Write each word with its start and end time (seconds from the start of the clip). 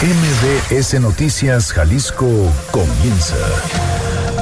MBS 0.00 1.00
Noticias 1.00 1.72
Jalisco 1.72 2.28
comienza. 2.70 3.34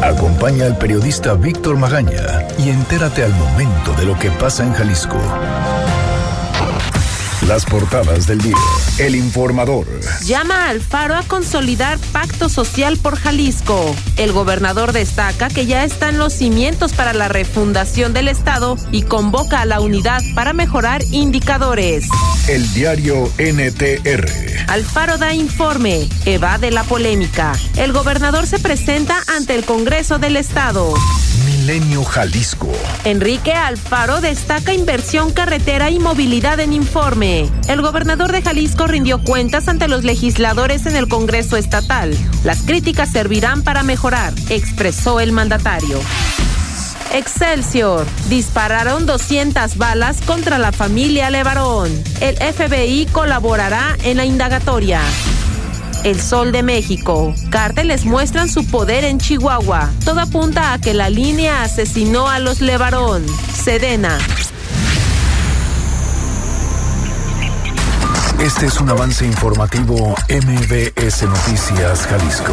Acompaña 0.03 0.67
al 0.67 0.77
periodista 0.77 1.33
Víctor 1.33 1.79
Magaña 1.79 2.47
y 2.59 2.69
entérate 2.69 3.25
al 3.25 3.33
momento 3.33 3.95
de 3.95 4.05
lo 4.05 4.19
que 4.19 4.31
pasa 4.33 4.67
en 4.67 4.75
Jalisco. 4.75 5.17
Las 7.47 7.65
portadas 7.65 8.27
del 8.27 8.41
día. 8.41 8.57
El 8.99 9.15
informador. 9.15 9.87
Llama 10.25 10.69
al 10.69 10.81
Faro 10.81 11.15
a 11.15 11.23
consolidar 11.23 11.97
pacto 12.11 12.49
social 12.49 12.99
por 12.99 13.17
Jalisco. 13.17 13.95
El 14.17 14.33
gobernador 14.33 14.93
destaca 14.93 15.47
que 15.49 15.65
ya 15.65 15.85
están 15.85 16.19
los 16.19 16.33
cimientos 16.33 16.93
para 16.93 17.13
la 17.13 17.29
refundación 17.29 18.13
del 18.13 18.27
Estado 18.27 18.77
y 18.91 19.03
convoca 19.03 19.61
a 19.61 19.65
la 19.65 19.81
unidad 19.81 20.23
para 20.35 20.55
mejorar 20.55 21.05
indicadores. 21.13 22.09
El 22.49 22.69
diario 22.75 23.31
NTR. 23.39 24.29
Alfaro 24.67 25.17
da 25.17 25.33
informe, 25.33 26.09
evade 26.25 26.73
la 26.73 26.83
polémica. 26.83 27.53
El 27.77 27.93
gobernador 27.93 28.49
se 28.49 28.59
presenta 28.59 29.23
ante 29.29 29.55
el 29.55 29.65
Congreso 29.65 30.19
del 30.19 30.37
Estado. 30.37 30.95
Enrique 33.05 33.53
Alfaro 33.53 34.21
destaca 34.21 34.73
inversión 34.73 35.33
carretera 35.33 35.91
y 35.91 35.99
movilidad 35.99 36.61
en 36.61 36.73
informe. 36.73 37.51
El 37.67 37.83
gobernador 37.83 38.31
de 38.31 38.41
Jalisco 38.41 38.87
rindió 38.87 39.21
cuentas 39.25 39.67
ante 39.67 39.89
los 39.89 40.05
legisladores 40.05 40.87
en 40.87 40.95
el 40.95 41.09
Congreso 41.09 41.57
Estatal. 41.57 42.17
Las 42.45 42.63
críticas 42.63 43.11
servirán 43.11 43.65
para 43.65 43.83
mejorar, 43.83 44.33
expresó 44.49 45.19
el 45.19 45.33
mandatario. 45.33 45.99
Excelsior. 47.13 48.07
Dispararon 48.29 49.05
200 49.05 49.77
balas 49.77 50.21
contra 50.21 50.59
la 50.59 50.71
familia 50.71 51.31
Levarón. 51.31 51.91
El 52.21 52.37
FBI 52.37 53.07
colaborará 53.07 53.97
en 54.05 54.19
la 54.19 54.25
indagatoria. 54.25 55.01
El 56.05 56.21
Sol 56.21 56.53
de 56.53 56.63
México. 56.63 57.35
Cárteles 57.51 58.05
muestran 58.05 58.49
su 58.49 58.67
poder 58.67 59.05
en 59.05 59.19
Chihuahua. 59.19 59.91
Todo 60.05 60.21
apunta 60.21 60.73
a 60.73 60.81
que 60.81 60.95
la 60.95 61.11
línea 61.11 61.63
asesinó 61.63 62.29
a 62.29 62.39
los 62.39 62.61
Levarón. 62.61 63.25
Sedena. 63.55 64.19
Este 68.41 68.67
es 68.67 68.81
un 68.81 68.91
avance 68.91 69.25
informativo 69.25 70.15
MBS 70.29 71.23
Noticias 71.23 72.07
Jalisco. 72.07 72.53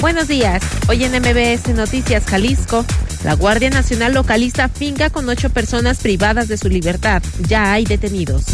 Buenos 0.00 0.28
días. 0.28 0.62
Hoy 0.88 1.02
en 1.02 1.12
MBS 1.20 1.74
Noticias 1.74 2.24
Jalisco, 2.24 2.84
la 3.24 3.34
Guardia 3.34 3.70
Nacional 3.70 4.14
localiza 4.14 4.68
finca 4.68 5.10
con 5.10 5.28
ocho 5.28 5.50
personas 5.50 5.98
privadas 5.98 6.46
de 6.46 6.56
su 6.56 6.68
libertad. 6.68 7.22
Ya 7.48 7.72
hay 7.72 7.84
detenidos. 7.84 8.44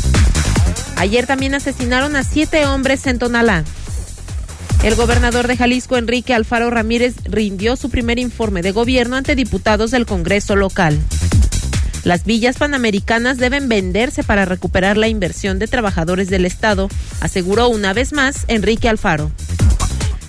Ayer 0.97 1.27
también 1.27 1.55
asesinaron 1.55 2.17
a 2.17 2.25
siete 2.25 2.67
hombres 2.67 3.07
en 3.07 3.19
Tonalá. 3.19 3.65
El 4.83 4.97
gobernador 4.97 5.49
de 5.49 5.57
Jalisco, 5.57 5.97
Enrique 5.97 6.35
Alfaro 6.35 6.71
Ramírez, 6.71 7.15
rindió 7.25 7.77
su 7.77 7.91
primer 7.91 8.19
informe 8.19 8.63
de 8.63 8.73
gobierno 8.73 9.17
ante 9.17 9.35
diputados 9.35 9.91
del 9.91 10.07
Congreso 10.07 10.57
local. 10.57 10.99
Las 12.05 12.25
villas 12.25 12.59
panamericanas 12.59 13.39
deben 13.39 13.71
venderse 13.71 14.23
para 14.23 14.45
recuperar 14.45 14.99
la 14.99 15.09
inversión 15.09 15.59
de 15.59 15.69
trabajadores 15.69 16.29
del 16.29 16.45
Estado, 16.45 16.91
aseguró 17.21 17.69
una 17.69 17.95
vez 17.95 18.13
más 18.13 18.45
Enrique 18.47 18.91
Alfaro. 18.91 19.33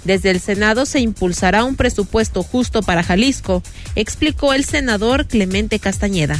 Desde 0.05 0.31
el 0.31 0.39
Senado 0.39 0.85
se 0.85 1.02
impulsará 1.02 1.66
un 1.66 1.75
presupuesto 1.75 2.44
justo 2.44 2.81
para 2.81 3.03
Jalisco, 3.03 3.61
explicó 3.95 4.53
el 4.53 4.63
senador 4.63 5.25
Clemente 5.25 5.79
Castañeda. 5.79 6.39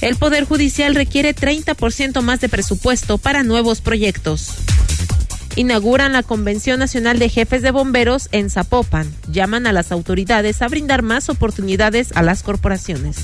El 0.00 0.16
Poder 0.16 0.44
Judicial 0.44 0.94
requiere 0.94 1.34
30% 1.34 2.22
más 2.22 2.40
de 2.40 2.48
presupuesto 2.48 3.18
para 3.18 3.42
nuevos 3.42 3.82
proyectos. 3.82 4.54
Inauguran 5.56 6.12
la 6.12 6.22
Convención 6.22 6.78
Nacional 6.78 7.18
de 7.18 7.28
Jefes 7.28 7.60
de 7.60 7.70
Bomberos 7.70 8.28
en 8.32 8.48
Zapopan. 8.48 9.12
Llaman 9.30 9.66
a 9.66 9.72
las 9.72 9.92
autoridades 9.92 10.62
a 10.62 10.68
brindar 10.68 11.02
más 11.02 11.28
oportunidades 11.28 12.12
a 12.14 12.22
las 12.22 12.42
corporaciones. 12.42 13.18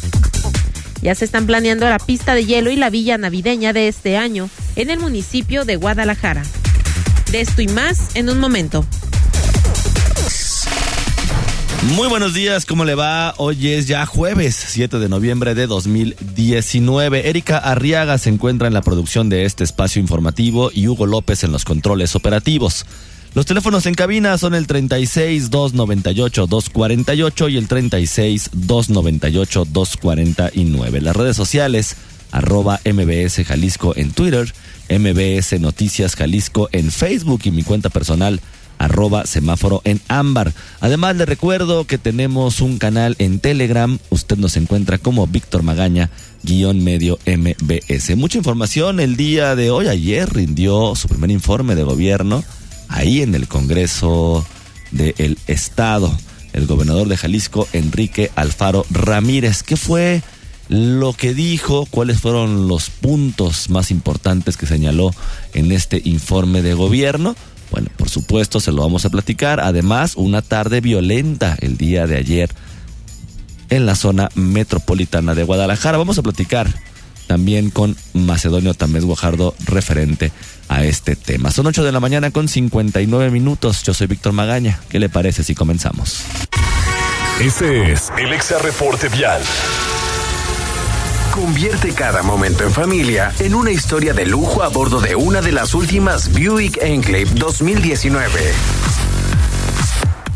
Ya 1.00 1.14
se 1.14 1.24
están 1.24 1.46
planeando 1.46 1.88
la 1.88 1.98
pista 1.98 2.34
de 2.34 2.44
hielo 2.44 2.70
y 2.70 2.76
la 2.76 2.90
villa 2.90 3.16
navideña 3.16 3.72
de 3.72 3.88
este 3.88 4.18
año 4.18 4.50
en 4.74 4.90
el 4.90 4.98
municipio 4.98 5.64
de 5.64 5.76
Guadalajara. 5.76 6.42
De 7.32 7.40
esto 7.40 7.62
y 7.62 7.68
más 7.68 8.14
en 8.14 8.28
un 8.28 8.38
momento. 8.38 8.84
Muy 11.94 12.08
buenos 12.08 12.34
días, 12.34 12.66
¿cómo 12.66 12.84
le 12.84 12.96
va? 12.96 13.32
Hoy 13.36 13.68
es 13.68 13.86
ya 13.86 14.04
jueves 14.06 14.56
7 14.56 14.98
de 14.98 15.08
noviembre 15.08 15.54
de 15.54 15.68
2019. 15.68 17.28
Erika 17.28 17.58
Arriaga 17.58 18.18
se 18.18 18.28
encuentra 18.28 18.66
en 18.66 18.74
la 18.74 18.82
producción 18.82 19.28
de 19.28 19.44
este 19.44 19.62
espacio 19.62 20.00
informativo 20.00 20.70
y 20.74 20.88
Hugo 20.88 21.06
López 21.06 21.44
en 21.44 21.52
los 21.52 21.64
controles 21.64 22.16
operativos. 22.16 22.86
Los 23.34 23.46
teléfonos 23.46 23.86
en 23.86 23.94
cabina 23.94 24.36
son 24.36 24.56
el 24.56 24.66
36 24.66 25.48
298 25.50 26.46
248 26.48 27.48
y 27.50 27.56
el 27.56 27.68
36 27.68 28.50
298 28.52 29.64
249. 29.66 31.00
Las 31.00 31.14
redes 31.14 31.36
sociales 31.36 31.96
arroba 32.32 32.80
MBS 32.84 33.44
Jalisco 33.46 33.94
en 33.96 34.10
Twitter, 34.10 34.52
MBS 34.90 35.60
Noticias 35.60 36.16
Jalisco 36.16 36.68
en 36.72 36.90
Facebook 36.90 37.42
y 37.44 37.52
mi 37.52 37.62
cuenta 37.62 37.90
personal 37.90 38.40
arroba 38.78 39.26
semáforo 39.26 39.80
en 39.84 40.00
ámbar. 40.08 40.52
Además 40.80 41.16
le 41.16 41.26
recuerdo 41.26 41.86
que 41.86 41.98
tenemos 41.98 42.60
un 42.60 42.78
canal 42.78 43.16
en 43.18 43.40
Telegram, 43.40 43.98
usted 44.10 44.36
nos 44.36 44.56
encuentra 44.56 44.98
como 44.98 45.26
Víctor 45.26 45.62
Magaña 45.62 46.10
guion 46.42 46.82
medio 46.82 47.18
MBS. 47.26 48.16
Mucha 48.16 48.38
información 48.38 49.00
el 49.00 49.16
día 49.16 49.56
de 49.56 49.70
hoy, 49.70 49.88
ayer 49.88 50.32
rindió 50.32 50.94
su 50.94 51.08
primer 51.08 51.30
informe 51.30 51.74
de 51.74 51.82
gobierno 51.82 52.44
ahí 52.88 53.22
en 53.22 53.34
el 53.34 53.48
Congreso 53.48 54.46
del 54.90 55.38
Estado, 55.46 56.16
el 56.52 56.66
gobernador 56.66 57.08
de 57.08 57.16
Jalisco, 57.16 57.68
Enrique 57.72 58.30
Alfaro 58.36 58.86
Ramírez. 58.90 59.62
¿Qué 59.62 59.76
fue 59.76 60.22
lo 60.68 61.12
que 61.12 61.34
dijo? 61.34 61.86
¿Cuáles 61.86 62.20
fueron 62.20 62.68
los 62.68 62.90
puntos 62.90 63.70
más 63.70 63.90
importantes 63.90 64.56
que 64.56 64.66
señaló 64.66 65.10
en 65.54 65.72
este 65.72 66.00
informe 66.04 66.62
de 66.62 66.74
gobierno? 66.74 67.36
Bueno, 67.70 67.88
por 67.96 68.08
supuesto, 68.08 68.60
se 68.60 68.72
lo 68.72 68.82
vamos 68.82 69.04
a 69.04 69.10
platicar. 69.10 69.60
Además, 69.60 70.14
una 70.16 70.42
tarde 70.42 70.80
violenta 70.80 71.56
el 71.60 71.76
día 71.76 72.06
de 72.06 72.16
ayer 72.16 72.50
en 73.70 73.86
la 73.86 73.94
zona 73.94 74.30
metropolitana 74.34 75.34
de 75.34 75.42
Guadalajara. 75.42 75.98
Vamos 75.98 76.18
a 76.18 76.22
platicar 76.22 76.72
también 77.26 77.70
con 77.70 77.96
Macedonio 78.14 78.74
Tamés 78.74 79.04
Guajardo 79.04 79.54
referente 79.66 80.32
a 80.68 80.84
este 80.84 81.16
tema. 81.16 81.50
Son 81.50 81.66
8 81.66 81.84
de 81.84 81.92
la 81.92 82.00
mañana 82.00 82.30
con 82.30 82.48
59 82.48 83.30
minutos. 83.30 83.82
Yo 83.82 83.94
soy 83.94 84.06
Víctor 84.06 84.32
Magaña. 84.32 84.80
¿Qué 84.88 84.98
le 84.98 85.08
parece 85.08 85.42
si 85.42 85.54
comenzamos? 85.54 86.22
Este 87.40 87.92
es 87.92 88.10
el 88.18 88.32
Exa 88.32 88.58
Reporte 88.58 89.08
Vial. 89.08 89.42
Convierte 91.36 91.92
cada 91.92 92.22
momento 92.22 92.64
en 92.64 92.70
familia 92.70 93.30
en 93.40 93.54
una 93.54 93.70
historia 93.70 94.14
de 94.14 94.24
lujo 94.24 94.62
a 94.62 94.68
bordo 94.68 95.02
de 95.02 95.16
una 95.16 95.42
de 95.42 95.52
las 95.52 95.74
últimas 95.74 96.32
Buick 96.32 96.78
Enclave 96.82 97.26
2019. 97.34 98.40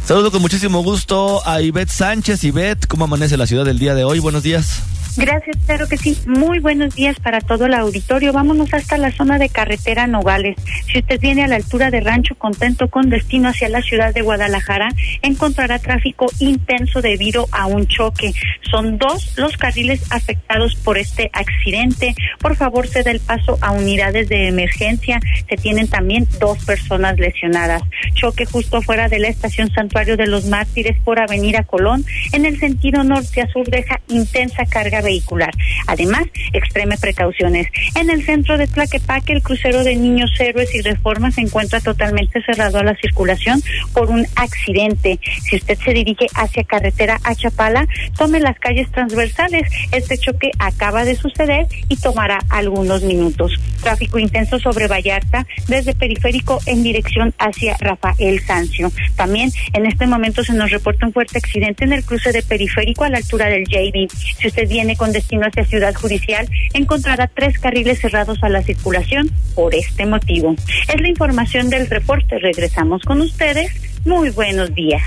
Saludo 0.05 0.31
con 0.31 0.43
muchísimo 0.43 0.83
gusto 0.83 1.41
a 1.49 1.63
Ivette 1.63 1.91
Sánchez. 1.91 2.45
Ivette, 2.45 2.87
¿cómo 2.87 3.05
amanece 3.05 3.39
la 3.39 3.47
ciudad 3.47 3.65
del 3.65 3.79
día 3.79 3.95
de 3.95 4.05
hoy? 4.05 4.19
Buenos 4.19 4.43
días. 4.43 4.83
Gracias, 5.17 5.57
claro 5.67 5.89
que 5.89 5.97
sí. 5.97 6.17
Muy 6.27 6.61
buenos 6.61 6.95
días 6.95 7.19
para 7.19 7.41
todo 7.41 7.67
el 7.67 7.75
auditorio. 7.75 8.33
Vámonos 8.33 8.73
hasta 8.73 8.97
la 8.97 9.11
zona 9.11 9.39
de 9.39 9.49
carretera 9.49 10.07
Nogales. 10.07 10.57
Si 10.87 11.01
usted 11.01 11.19
viene 11.19 11.43
a 11.43 11.49
la 11.49 11.57
altura 11.57 11.91
de 11.91 12.01
Rancho 12.01 12.37
Contento 12.37 12.89
con 12.89 13.11
destino 13.11 13.49
hacia 13.49 13.69
la 13.69 13.83
ciudad 13.83 14.15
de 14.15 14.23
Guadalajara, 14.23 14.89
encontrará 15.23 15.81
tráfico 15.81 16.27
intenso 16.39 17.03
debido 17.03 17.49
a 17.51 17.67
un 17.67 17.89
choque. 17.89 18.33
Son 18.71 18.99
dos 18.99 19.35
los 19.37 19.57
carriles 19.57 20.01
afectados 20.13 20.77
por 20.77 20.97
este 20.97 21.29
accidente. 21.33 22.15
Por 22.39 22.55
favor, 22.55 22.87
se 22.87 23.03
da 23.03 23.11
el 23.11 23.21
paso 23.21 23.59
a 23.61 23.73
unidades 23.73 24.29
de 24.29 24.47
emergencia. 24.47 25.19
Se 25.49 25.57
tienen 25.57 25.89
también 25.89 26.29
dos 26.39 26.65
personas 26.65 27.19
lesionadas. 27.19 27.83
Choque 28.15 28.45
justo 28.47 28.81
fuera 28.81 29.09
de 29.09 29.19
la 29.19 29.29
estación 29.29 29.73
Santuario 29.73 30.17
de 30.17 30.29
los 30.29 30.47
Mártires 30.47 30.97
por 31.05 31.19
Avenida 31.19 31.65
Colón. 31.65 32.05
En 32.33 32.45
el 32.45 32.61
sentido 32.61 33.03
norte 33.03 33.43
a 33.43 33.49
sur 33.49 33.69
deja 33.69 34.01
intensa 34.09 34.65
carga 34.67 35.01
vehicular. 35.11 35.53
Además, 35.87 36.25
extreme 36.53 36.97
precauciones. 36.97 37.67
En 37.97 38.11
el 38.11 38.25
centro 38.25 38.57
de 38.57 38.67
Tlaquepaque, 38.67 39.33
el 39.33 39.43
crucero 39.43 39.83
de 39.83 39.97
Niños 39.97 40.31
Héroes 40.39 40.75
y 40.75 40.83
Reforma 40.83 41.31
se 41.31 41.41
encuentra 41.41 41.81
totalmente 41.81 42.43
cerrado 42.43 42.79
a 42.79 42.85
la 42.85 42.95
circulación 42.97 43.63
por 43.93 44.11
un 44.11 44.27
accidente. 44.37 45.19
Si 45.43 45.57
usted 45.57 45.79
se 45.79 45.93
dirige 45.93 46.27
hacia 46.35 46.65
carretera 46.65 47.19
a 47.25 47.35
Chapala, 47.35 47.87
tome 48.17 48.41
las 48.41 48.59
calles 48.59 48.91
transversales. 48.93 49.69
Este 49.91 50.17
choque 50.17 50.51
acaba 50.59 51.05
de 51.05 51.17
suceder 51.17 51.67
y 51.89 51.97
tomará 51.97 52.39
algunos 52.49 53.03
minutos. 53.03 53.53
Tráfico 53.83 54.19
intenso 54.19 54.59
sobre 54.59 54.87
Vallarta 54.87 55.47
desde 55.67 55.95
periférico 55.95 56.61
en 56.67 56.83
dirección 56.83 57.35
hacia 57.39 57.77
Rafael 57.81 58.41
Sancio. 58.41 58.93
También 59.17 59.51
en 59.73 59.87
este 59.87 60.07
momento 60.07 60.45
se 60.45 60.53
nos 60.53 60.71
reporta 60.71 61.07
un 61.07 61.13
fuerte 61.13 61.39
accidente 61.39 61.85
en 61.85 61.93
el 61.93 62.05
cruce 62.05 62.33
de 62.33 62.43
periférico 62.43 63.05
a 63.05 63.11
la 63.11 63.19
altura 63.19 63.47
del 63.47 63.65
JB. 63.67 64.09
Si 64.39 64.49
usted 64.49 64.69
viene 64.69 64.90
con 64.97 65.13
destino 65.13 65.47
hacia 65.47 65.65
Ciudad 65.65 65.95
Judicial, 65.95 66.49
encontrará 66.75 67.27
tres 67.29 67.59
carriles 67.59 68.01
cerrados 68.01 68.39
a 68.43 68.49
la 68.49 68.63
circulación 68.63 69.31
por 69.55 69.75
este 69.75 70.07
motivo. 70.07 70.55
Es 70.89 71.01
la 71.01 71.09
información 71.09 71.71
del 71.71 71.89
reporte. 71.89 72.39
Regresamos 72.39 73.03
con 73.03 73.21
ustedes. 73.21 73.71
Muy 74.05 74.31
buenos 74.31 74.75
días. 74.75 75.03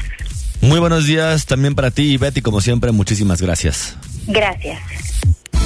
Muy 0.62 0.80
buenos 0.80 1.06
días 1.06 1.46
también 1.46 1.76
para 1.76 1.92
ti, 1.92 2.16
Betty, 2.16 2.42
como 2.42 2.62
siempre, 2.62 2.92
muchísimas 2.94 3.42
gracias. 3.42 3.98
Gracias. 4.28 4.80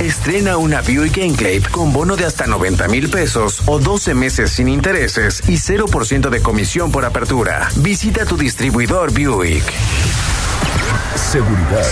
Estrena 0.00 0.58
una 0.58 0.82
Buick 0.82 1.16
Enclave 1.16 1.62
con 1.70 1.90
bono 1.90 2.16
de 2.16 2.26
hasta 2.26 2.46
90 2.46 2.86
mil 2.88 3.08
pesos 3.08 3.62
o 3.64 3.78
12 3.78 4.14
meses 4.14 4.50
sin 4.50 4.68
intereses 4.68 5.42
y 5.48 5.54
0% 5.54 6.28
de 6.28 6.42
comisión 6.42 6.92
por 6.92 7.06
apertura. 7.06 7.70
Visita 7.76 8.26
tu 8.26 8.36
distribuidor 8.36 9.10
Buick. 9.12 9.64
Seguridad. 11.14 11.86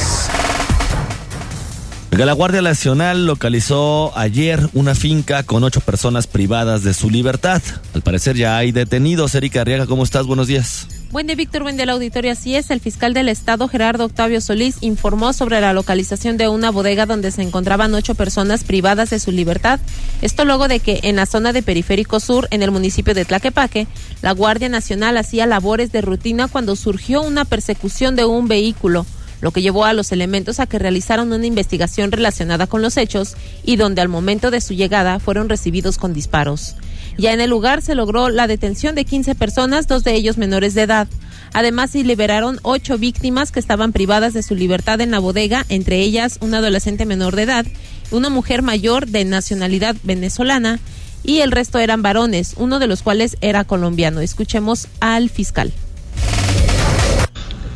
La 2.10 2.32
Guardia 2.32 2.62
Nacional 2.62 3.26
localizó 3.26 4.16
ayer 4.16 4.60
una 4.74 4.94
finca 4.94 5.42
con 5.42 5.64
ocho 5.64 5.80
personas 5.80 6.26
privadas 6.26 6.84
de 6.84 6.92
su 6.92 7.08
libertad. 7.10 7.62
Al 7.94 8.02
parecer 8.02 8.36
ya 8.36 8.58
hay 8.58 8.70
detenidos. 8.70 9.34
Erika 9.34 9.62
Arriaga, 9.62 9.86
¿cómo 9.86 10.04
estás? 10.04 10.26
Buenos 10.26 10.46
días. 10.46 10.86
Buen 11.14 11.28
día, 11.28 11.36
Víctor. 11.36 11.62
Buen 11.62 11.76
día, 11.76 11.86
auditorio. 11.92 12.32
Así 12.32 12.56
es, 12.56 12.72
el 12.72 12.80
fiscal 12.80 13.14
del 13.14 13.28
Estado, 13.28 13.68
Gerardo 13.68 14.06
Octavio 14.06 14.40
Solís, 14.40 14.78
informó 14.80 15.32
sobre 15.32 15.60
la 15.60 15.72
localización 15.72 16.36
de 16.36 16.48
una 16.48 16.72
bodega 16.72 17.06
donde 17.06 17.30
se 17.30 17.42
encontraban 17.42 17.94
ocho 17.94 18.16
personas 18.16 18.64
privadas 18.64 19.10
de 19.10 19.20
su 19.20 19.30
libertad. 19.30 19.78
Esto 20.22 20.44
luego 20.44 20.66
de 20.66 20.80
que 20.80 20.98
en 21.04 21.14
la 21.14 21.26
zona 21.26 21.52
de 21.52 21.62
Periférico 21.62 22.18
Sur, 22.18 22.48
en 22.50 22.64
el 22.64 22.72
municipio 22.72 23.14
de 23.14 23.24
Tlaquepaque, 23.24 23.86
la 24.22 24.32
Guardia 24.32 24.68
Nacional 24.68 25.16
hacía 25.16 25.46
labores 25.46 25.92
de 25.92 26.00
rutina 26.00 26.48
cuando 26.48 26.74
surgió 26.74 27.22
una 27.22 27.44
persecución 27.44 28.16
de 28.16 28.24
un 28.24 28.48
vehículo 28.48 29.06
lo 29.40 29.50
que 29.50 29.62
llevó 29.62 29.84
a 29.84 29.92
los 29.92 30.10
elementos 30.10 30.58
a 30.58 30.66
que 30.66 30.78
realizaran 30.78 31.30
una 31.30 31.46
investigación 31.46 32.10
relacionada 32.10 32.66
con 32.66 32.80
los 32.80 32.96
hechos 32.96 33.36
y 33.62 33.76
donde 33.76 34.00
al 34.00 34.08
momento 34.08 34.50
de 34.50 34.62
su 34.62 34.72
llegada 34.72 35.18
fueron 35.18 35.50
recibidos 35.50 35.98
con 35.98 36.14
disparos. 36.14 36.76
Ya 37.16 37.32
en 37.32 37.40
el 37.40 37.50
lugar 37.50 37.80
se 37.80 37.94
logró 37.94 38.28
la 38.28 38.46
detención 38.46 38.94
de 38.94 39.04
15 39.04 39.34
personas, 39.34 39.86
dos 39.86 40.04
de 40.04 40.14
ellos 40.14 40.36
menores 40.36 40.74
de 40.74 40.82
edad. 40.82 41.08
Además, 41.52 41.90
se 41.90 42.02
liberaron 42.02 42.58
ocho 42.62 42.98
víctimas 42.98 43.52
que 43.52 43.60
estaban 43.60 43.92
privadas 43.92 44.34
de 44.34 44.42
su 44.42 44.56
libertad 44.56 45.00
en 45.00 45.12
la 45.12 45.20
bodega, 45.20 45.64
entre 45.68 46.00
ellas 46.00 46.38
una 46.40 46.58
adolescente 46.58 47.06
menor 47.06 47.36
de 47.36 47.42
edad, 47.42 47.66
una 48.10 48.28
mujer 48.28 48.62
mayor 48.62 49.06
de 49.06 49.24
nacionalidad 49.24 49.94
venezolana 50.02 50.80
y 51.22 51.40
el 51.40 51.52
resto 51.52 51.78
eran 51.78 52.02
varones, 52.02 52.54
uno 52.58 52.80
de 52.80 52.88
los 52.88 53.02
cuales 53.02 53.36
era 53.40 53.64
colombiano. 53.64 54.20
Escuchemos 54.20 54.88
al 55.00 55.30
fiscal. 55.30 55.72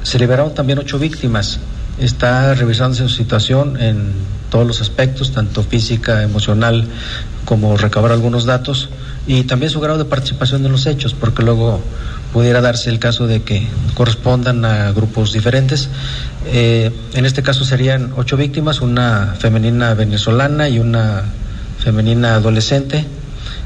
Se 0.02 0.18
liberaron 0.18 0.54
también 0.54 0.80
ocho 0.80 0.98
víctimas. 0.98 1.60
Está 2.00 2.54
revisándose 2.54 3.04
su 3.04 3.14
situación 3.14 3.80
en 3.80 4.12
todos 4.50 4.66
los 4.66 4.80
aspectos, 4.80 5.32
tanto 5.32 5.62
física, 5.62 6.22
emocional, 6.22 6.88
como 7.44 7.76
recabar 7.76 8.12
algunos 8.12 8.44
datos 8.44 8.88
y 9.28 9.44
también 9.44 9.70
su 9.70 9.78
grado 9.78 9.98
de 9.98 10.06
participación 10.06 10.64
en 10.64 10.72
los 10.72 10.86
hechos, 10.86 11.14
porque 11.14 11.42
luego 11.42 11.80
pudiera 12.32 12.62
darse 12.62 12.88
el 12.88 12.98
caso 12.98 13.26
de 13.26 13.42
que 13.42 13.66
correspondan 13.94 14.64
a 14.64 14.90
grupos 14.92 15.34
diferentes. 15.34 15.90
Eh, 16.46 16.90
en 17.12 17.26
este 17.26 17.42
caso 17.42 17.64
serían 17.64 18.14
ocho 18.16 18.38
víctimas, 18.38 18.80
una 18.80 19.34
femenina 19.38 19.92
venezolana 19.92 20.70
y 20.70 20.78
una 20.78 21.24
femenina 21.78 22.36
adolescente, 22.36 23.04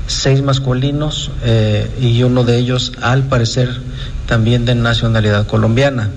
seis 0.09 0.43
masculinos 0.43 1.31
eh, 1.45 1.89
y 2.01 2.25
uno 2.25 2.43
de 2.43 2.59
ellos 2.59 2.93
al 3.01 3.23
parecer 3.23 3.71
también 4.27 4.65
de 4.65 4.75
nacionalidad 4.75 5.47
colombiana. 5.47 6.11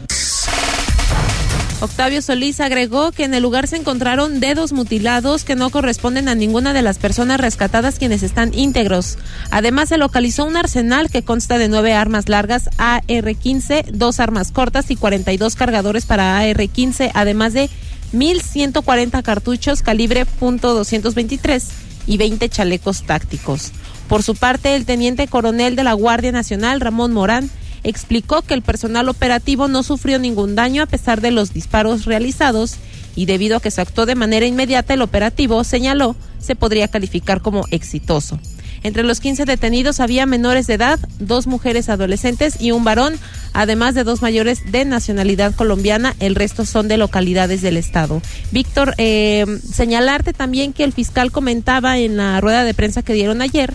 Octavio 1.82 2.22
Solís 2.22 2.62
agregó 2.62 3.12
que 3.12 3.26
en 3.26 3.34
el 3.34 3.44
lugar 3.44 3.68
se 3.68 3.76
encontraron 3.76 4.40
dedos 4.40 4.72
mutilados 4.72 5.44
que 5.44 5.56
no 5.56 5.70
corresponden 5.70 6.30
a 6.30 6.36
ninguna 6.36 6.72
de 6.72 6.82
las 6.82 7.00
personas 7.00 7.40
rescatadas 7.40 8.00
quienes 8.00 8.24
están 8.24 8.54
íntegros. 8.54 9.18
Además 9.52 9.90
se 9.90 9.98
localizó 9.98 10.46
un 10.46 10.56
arsenal 10.56 11.10
que 11.10 11.24
consta 11.24 11.58
de 11.58 11.68
nueve 11.68 11.94
armas 11.94 12.30
largas 12.30 12.70
AR-15, 12.78 13.88
dos 13.92 14.22
armas 14.22 14.52
cortas 14.52 14.90
y 14.90 14.96
42 14.96 15.56
cargadores 15.56 16.06
para 16.06 16.38
AR-15, 16.38 17.12
además 17.14 17.52
de 17.52 17.70
1.140 18.14 19.22
cartuchos 19.22 19.82
calibre 19.82 20.26
.223 20.40 21.64
y 22.08 22.18
20 22.18 22.48
chalecos 22.50 23.04
tácticos. 23.04 23.74
Por 24.08 24.24
su 24.24 24.36
parte, 24.36 24.76
el 24.76 24.86
teniente 24.86 25.28
coronel 25.28 25.76
de 25.76 25.84
la 25.84 25.94
Guardia 25.94 26.32
Nacional, 26.32 26.80
Ramón 26.80 27.12
Morán, 27.12 27.50
explicó 27.86 28.42
que 28.42 28.56
el 28.56 28.64
personal 28.64 29.08
operativo 29.10 29.68
no 29.68 29.84
sufrió 29.84 30.20
ningún 30.20 30.56
daño 30.56 30.84
a 30.84 30.88
pesar 30.88 31.22
de 31.22 31.32
los 31.32 31.54
disparos 31.54 32.06
realizados 32.06 32.78
y 33.16 33.28
debido 33.28 33.58
a 33.58 33.62
que 33.62 33.72
se 33.72 33.80
actuó 33.80 34.06
de 34.06 34.16
manera 34.16 34.46
inmediata 34.46 34.96
el 34.96 35.04
operativo, 35.04 35.64
señaló, 35.64 36.16
se 36.40 36.56
podría 36.56 36.88
calificar 36.88 37.42
como 37.42 37.66
exitoso. 37.72 38.40
Entre 38.84 39.04
los 39.04 39.20
15 39.20 39.46
detenidos 39.46 40.00
había 40.00 40.26
menores 40.26 40.68
de 40.68 40.76
edad, 40.76 41.00
dos 41.20 41.48
mujeres 41.48 41.90
adolescentes 41.90 42.60
y 42.60 42.72
un 42.72 42.84
varón, 42.84 43.18
además 43.54 43.96
de 43.96 44.04
dos 44.04 44.22
mayores 44.22 44.72
de 44.72 44.86
nacionalidad 44.86 45.56
colombiana. 45.56 46.16
El 46.20 46.36
resto 46.36 46.66
son 46.66 46.88
de 46.88 46.98
localidades 46.98 47.62
del 47.62 47.78
estado. 47.78 48.22
Víctor, 48.52 48.94
eh, 48.98 49.46
señalarte 49.72 50.34
también 50.34 50.74
que 50.74 50.84
el 50.84 50.94
fiscal 50.94 51.32
comentaba 51.32 51.98
en 51.98 52.18
la 52.18 52.40
rueda 52.42 52.64
de 52.64 52.76
prensa 52.76 53.02
que 53.02 53.14
dieron 53.14 53.42
ayer 53.42 53.74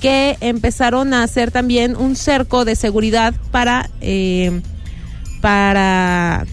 que 0.00 0.36
empezaron 0.40 1.14
a 1.14 1.22
hacer 1.22 1.50
también 1.50 1.96
un 1.96 2.16
cerco 2.16 2.64
de 2.64 2.76
seguridad 2.76 3.34
para 3.50 3.90
eh, 4.00 4.60
para 5.40 6.46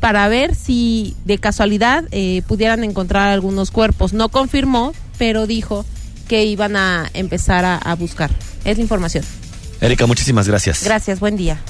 para 0.00 0.28
ver 0.28 0.54
si 0.54 1.16
de 1.24 1.38
casualidad 1.38 2.04
eh, 2.10 2.42
pudieran 2.48 2.82
encontrar 2.82 3.28
algunos 3.28 3.70
cuerpos. 3.70 4.12
No 4.12 4.28
confirmó, 4.28 4.94
pero 5.16 5.46
dijo 5.46 5.84
que 6.26 6.44
iban 6.44 6.76
a 6.76 7.08
empezar 7.14 7.64
a, 7.64 7.76
a 7.76 7.94
buscar. 7.94 8.30
Es 8.64 8.78
la 8.78 8.82
información. 8.82 9.24
Erika, 9.80 10.06
muchísimas 10.06 10.48
gracias. 10.48 10.82
Gracias, 10.84 11.20
buen 11.20 11.36
día. 11.36 11.60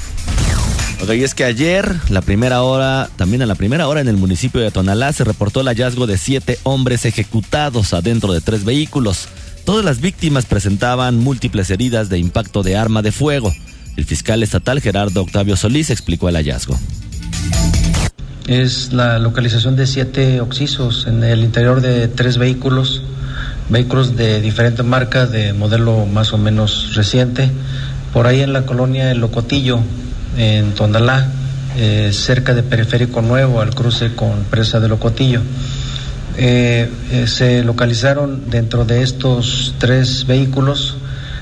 Ok, 1.02 1.14
y 1.14 1.24
es 1.24 1.34
que 1.34 1.44
ayer, 1.44 1.96
la 2.10 2.20
primera 2.20 2.62
hora, 2.62 3.10
también 3.16 3.42
a 3.42 3.46
la 3.46 3.56
primera 3.56 3.88
hora 3.88 4.00
en 4.00 4.08
el 4.08 4.16
municipio 4.16 4.60
de 4.60 4.70
Tonalá, 4.70 5.12
se 5.12 5.24
reportó 5.24 5.60
el 5.60 5.66
hallazgo 5.66 6.06
de 6.06 6.16
siete 6.16 6.58
hombres 6.62 7.04
ejecutados 7.04 7.92
adentro 7.92 8.32
de 8.32 8.40
tres 8.40 8.64
vehículos. 8.64 9.26
Todas 9.64 9.84
las 9.84 10.00
víctimas 10.00 10.46
presentaban 10.46 11.18
múltiples 11.18 11.70
heridas 11.70 12.08
de 12.08 12.18
impacto 12.18 12.62
de 12.62 12.76
arma 12.76 13.00
de 13.00 13.12
fuego. 13.12 13.52
El 13.96 14.04
fiscal 14.04 14.42
estatal 14.42 14.80
Gerardo 14.80 15.22
Octavio 15.22 15.56
Solís 15.56 15.90
explicó 15.90 16.28
el 16.28 16.36
hallazgo. 16.36 16.78
Es 18.48 18.92
la 18.92 19.20
localización 19.20 19.76
de 19.76 19.86
siete 19.86 20.40
oxisos 20.40 21.06
en 21.06 21.22
el 21.22 21.44
interior 21.44 21.80
de 21.80 22.08
tres 22.08 22.38
vehículos, 22.38 23.02
vehículos 23.68 24.16
de 24.16 24.40
diferente 24.40 24.82
marca, 24.82 25.26
de 25.26 25.52
modelo 25.52 26.06
más 26.06 26.32
o 26.32 26.38
menos 26.38 26.96
reciente, 26.96 27.48
por 28.12 28.26
ahí 28.26 28.40
en 28.40 28.52
la 28.52 28.66
colonia 28.66 29.12
El 29.12 29.18
Locotillo, 29.18 29.78
en 30.36 30.74
Tondalá, 30.74 31.30
eh, 31.76 32.10
cerca 32.12 32.52
de 32.52 32.64
Periférico 32.64 33.22
Nuevo, 33.22 33.60
al 33.60 33.74
cruce 33.74 34.14
con 34.14 34.42
Presa 34.50 34.80
de 34.80 34.88
Locotillo. 34.88 35.40
Eh, 36.36 36.90
eh, 37.10 37.26
se 37.26 37.62
localizaron 37.62 38.50
dentro 38.50 38.84
de 38.84 39.02
estos 39.02 39.74
tres 39.78 40.26
vehículos, 40.26 40.96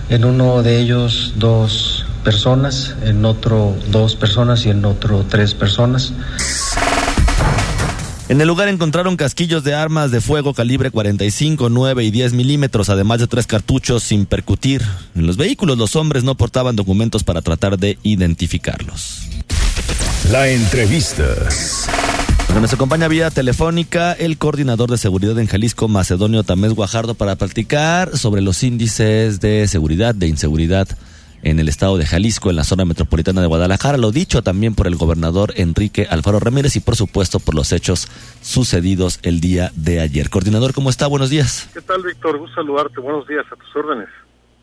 en 0.08 0.24
uno 0.24 0.62
de 0.62 0.80
ellos 0.80 1.34
dos 1.36 2.04
personas, 2.24 2.94
en 3.04 3.24
otro 3.24 3.76
dos 3.90 4.16
personas 4.16 4.66
y 4.66 4.70
en 4.70 4.84
otro 4.84 5.24
tres 5.28 5.54
personas. 5.54 6.12
En 8.28 8.40
el 8.40 8.46
lugar 8.46 8.68
encontraron 8.68 9.16
casquillos 9.16 9.64
de 9.64 9.74
armas 9.74 10.12
de 10.12 10.20
fuego 10.20 10.54
calibre 10.54 10.92
45, 10.92 11.68
9 11.68 12.04
y 12.04 12.12
10 12.12 12.32
milímetros, 12.32 12.88
además 12.88 13.18
de 13.18 13.26
tres 13.26 13.48
cartuchos 13.48 14.04
sin 14.04 14.24
percutir. 14.24 14.82
En 15.16 15.26
los 15.26 15.36
vehículos 15.36 15.76
los 15.76 15.96
hombres 15.96 16.22
no 16.22 16.36
portaban 16.36 16.76
documentos 16.76 17.24
para 17.24 17.42
tratar 17.42 17.76
de 17.76 17.98
identificarlos. 18.04 19.22
La 20.30 20.48
entrevista. 20.48 21.24
Bueno, 22.50 22.62
nos 22.62 22.72
acompaña 22.72 23.06
vía 23.06 23.30
telefónica 23.30 24.12
el 24.12 24.36
coordinador 24.36 24.90
de 24.90 24.98
seguridad 24.98 25.38
en 25.38 25.46
Jalisco, 25.46 25.86
Macedonio 25.86 26.42
Tamés 26.42 26.74
Guajardo, 26.74 27.14
para 27.14 27.36
platicar 27.36 28.16
sobre 28.18 28.42
los 28.42 28.64
índices 28.64 29.38
de 29.38 29.68
seguridad, 29.68 30.16
de 30.16 30.26
inseguridad 30.26 30.88
en 31.44 31.60
el 31.60 31.68
estado 31.68 31.96
de 31.96 32.06
Jalisco, 32.06 32.50
en 32.50 32.56
la 32.56 32.64
zona 32.64 32.84
metropolitana 32.84 33.40
de 33.40 33.46
Guadalajara. 33.46 33.98
Lo 33.98 34.10
dicho 34.10 34.42
también 34.42 34.74
por 34.74 34.88
el 34.88 34.96
gobernador 34.96 35.52
Enrique 35.54 36.08
Alfaro 36.10 36.40
Ramírez 36.40 36.74
y 36.74 36.80
por 36.80 36.96
supuesto 36.96 37.38
por 37.38 37.54
los 37.54 37.70
hechos 37.70 38.08
sucedidos 38.42 39.20
el 39.22 39.40
día 39.40 39.70
de 39.76 40.00
ayer. 40.00 40.28
Coordinador, 40.28 40.74
¿cómo 40.74 40.90
está? 40.90 41.06
Buenos 41.06 41.30
días. 41.30 41.70
¿Qué 41.72 41.80
tal, 41.82 42.02
Víctor? 42.02 42.36
Gusto 42.36 42.56
saludarte. 42.56 43.00
Buenos 43.00 43.28
días, 43.28 43.44
a 43.46 43.54
tus 43.54 43.76
órdenes. 43.76 44.08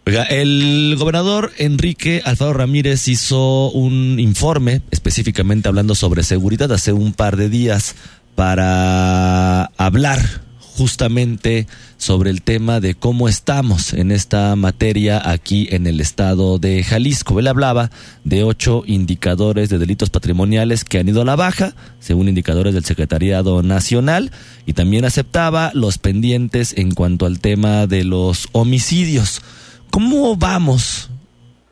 El 0.08 0.96
gobernador 0.98 1.52
Enrique 1.58 2.22
Alfaro 2.24 2.54
Ramírez 2.54 3.10
hizo 3.10 3.70
un 3.72 4.22
informe 4.22 4.82
específicamente 4.90 5.68
hablando 5.68 5.96
sobre 5.96 6.24
seguridad 6.24 6.72
hace 6.72 6.94
un 6.94 7.12
par 7.12 7.36
de 7.36 7.50
días 7.50 7.94
para 8.34 9.66
hablar 9.78 10.22
justamente 10.62 11.68
sobre 11.98 12.30
el 12.30 12.42
tema 12.42 12.80
de 12.80 12.96
cómo 12.96 13.28
estamos 13.28 13.92
en 13.92 14.12
esta 14.12 14.56
materia 14.56 15.30
aquí 15.30 15.68
en 15.72 15.88
el 15.88 16.00
estado 16.00 16.58
de 16.58 16.86
Jalisco. 16.86 17.40
Él 17.40 17.48
hablaba 17.48 17.92
de 18.24 18.44
ocho 18.44 18.84
indicadores 18.86 19.68
de 19.70 19.78
delitos 19.78 20.10
patrimoniales 20.10 20.86
que 20.86 21.00
han 21.00 21.10
ido 21.10 21.24
a 21.24 21.26
la 21.26 21.36
baja, 21.36 21.74
según 22.00 22.30
indicadores 22.30 22.74
del 22.74 22.86
Secretariado 22.86 23.62
Nacional, 23.62 24.32
y 24.66 24.72
también 24.72 25.04
aceptaba 25.04 25.72
los 25.74 25.98
pendientes 25.98 26.76
en 26.78 26.92
cuanto 26.92 27.26
al 27.26 27.40
tema 27.40 27.88
de 27.88 28.06
los 28.06 28.48
homicidios. 28.54 29.42
¿Cómo 29.92 30.36
vamos, 30.36 31.10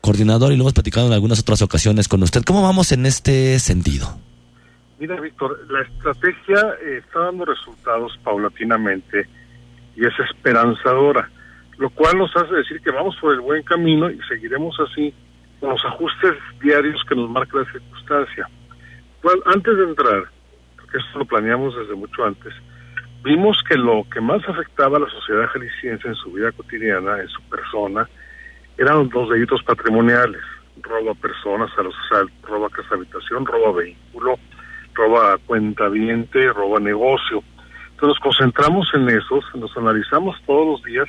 coordinador, 0.00 0.52
y 0.52 0.56
lo 0.56 0.62
hemos 0.62 0.72
platicado 0.72 1.06
en 1.06 1.12
algunas 1.12 1.40
otras 1.40 1.62
ocasiones 1.62 2.08
con 2.08 2.22
usted, 2.22 2.42
cómo 2.42 2.62
vamos 2.62 2.92
en 2.92 3.06
este 3.06 3.58
sentido? 3.58 4.18
Mira, 4.98 5.20
Víctor, 5.20 5.58
la 5.70 5.82
estrategia 5.82 6.74
eh, 6.82 7.02
está 7.04 7.20
dando 7.20 7.44
resultados 7.44 8.18
paulatinamente 8.24 9.28
y 9.94 10.06
es 10.06 10.12
esperanzadora, 10.30 11.30
lo 11.78 11.90
cual 11.90 12.16
nos 12.18 12.34
hace 12.36 12.54
decir 12.54 12.80
que 12.80 12.90
vamos 12.90 13.14
por 13.20 13.34
el 13.34 13.40
buen 13.40 13.62
camino 13.62 14.10
y 14.10 14.18
seguiremos 14.28 14.74
así 14.80 15.12
con 15.60 15.70
los 15.70 15.84
ajustes 15.84 16.34
diarios 16.62 17.02
que 17.08 17.14
nos 17.14 17.28
marca 17.28 17.58
la 17.58 17.70
circunstancia. 17.70 18.48
Bueno, 19.22 19.42
antes 19.46 19.76
de 19.76 19.84
entrar, 19.84 20.24
porque 20.76 20.98
esto 20.98 21.18
lo 21.18 21.24
planeamos 21.26 21.76
desde 21.76 21.94
mucho 21.94 22.24
antes, 22.24 22.54
vimos 23.22 23.62
que 23.68 23.76
lo 23.76 24.04
que 24.12 24.20
más 24.20 24.46
afectaba 24.48 24.96
a 24.96 25.00
la 25.00 25.10
sociedad 25.10 25.48
jalisciense 25.48 26.08
en 26.08 26.14
su 26.14 26.32
vida 26.32 26.52
cotidiana, 26.52 27.20
en 27.20 27.28
su 27.28 27.42
persona, 27.42 28.08
eran 28.78 29.08
los 29.12 29.28
delitos 29.28 29.62
patrimoniales, 29.64 30.42
robo 30.82 31.10
a 31.10 31.14
personas, 31.14 31.70
a 31.78 31.82
los 31.82 31.94
robo 32.42 32.66
a 32.66 32.70
casa 32.70 32.94
habitación, 32.94 33.46
robo 33.46 33.68
a 33.68 33.72
vehículo, 33.72 34.38
robo 34.94 35.20
a 35.20 35.38
cuenta 35.38 35.88
viente, 35.88 36.52
robo 36.52 36.76
a 36.76 36.80
negocio. 36.80 37.42
Entonces 37.90 38.08
nos 38.08 38.20
concentramos 38.20 38.88
en 38.94 39.08
esos, 39.08 39.44
nos 39.54 39.74
analizamos 39.76 40.36
todos 40.46 40.66
los 40.66 40.82
días 40.84 41.08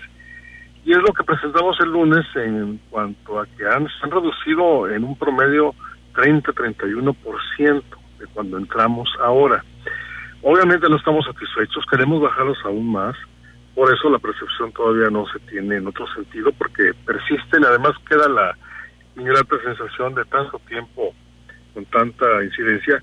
y 0.86 0.94
es 0.94 1.00
lo 1.00 1.12
que 1.12 1.24
presentamos 1.24 1.78
el 1.82 1.92
lunes 1.92 2.26
en 2.36 2.80
cuanto 2.90 3.42
a 3.42 3.46
que 3.46 3.66
han, 3.66 3.88
se 3.90 4.04
han 4.04 4.12
reducido 4.12 4.90
en 4.90 5.04
un 5.04 5.18
promedio 5.18 5.76
30-31% 6.14 7.84
de 8.20 8.26
cuando 8.28 8.58
entramos 8.58 9.10
ahora. 9.22 9.64
Obviamente 10.42 10.88
no 10.90 10.98
estamos 10.98 11.26
satisfechos, 11.26 11.86
queremos 11.90 12.22
bajarlos 12.22 12.58
aún 12.64 12.92
más, 12.92 13.16
por 13.74 13.94
eso 13.94 14.10
la 14.10 14.20
percepción 14.20 14.72
todavía 14.72 15.10
no 15.10 15.26
se 15.28 15.40
tiene 15.42 15.78
en 15.78 15.88
otro 15.88 16.08
sentido, 16.14 16.52
porque 16.52 16.94
persisten, 17.06 17.64
además 17.64 17.94
queda 18.10 18.28
la 18.28 18.58
ingrata 19.16 19.56
sensación 19.64 20.16
de 20.16 20.26
tanto 20.26 20.60
tiempo 20.68 21.14
con 21.74 21.86
tanta 21.86 22.44
incidencia, 22.44 23.02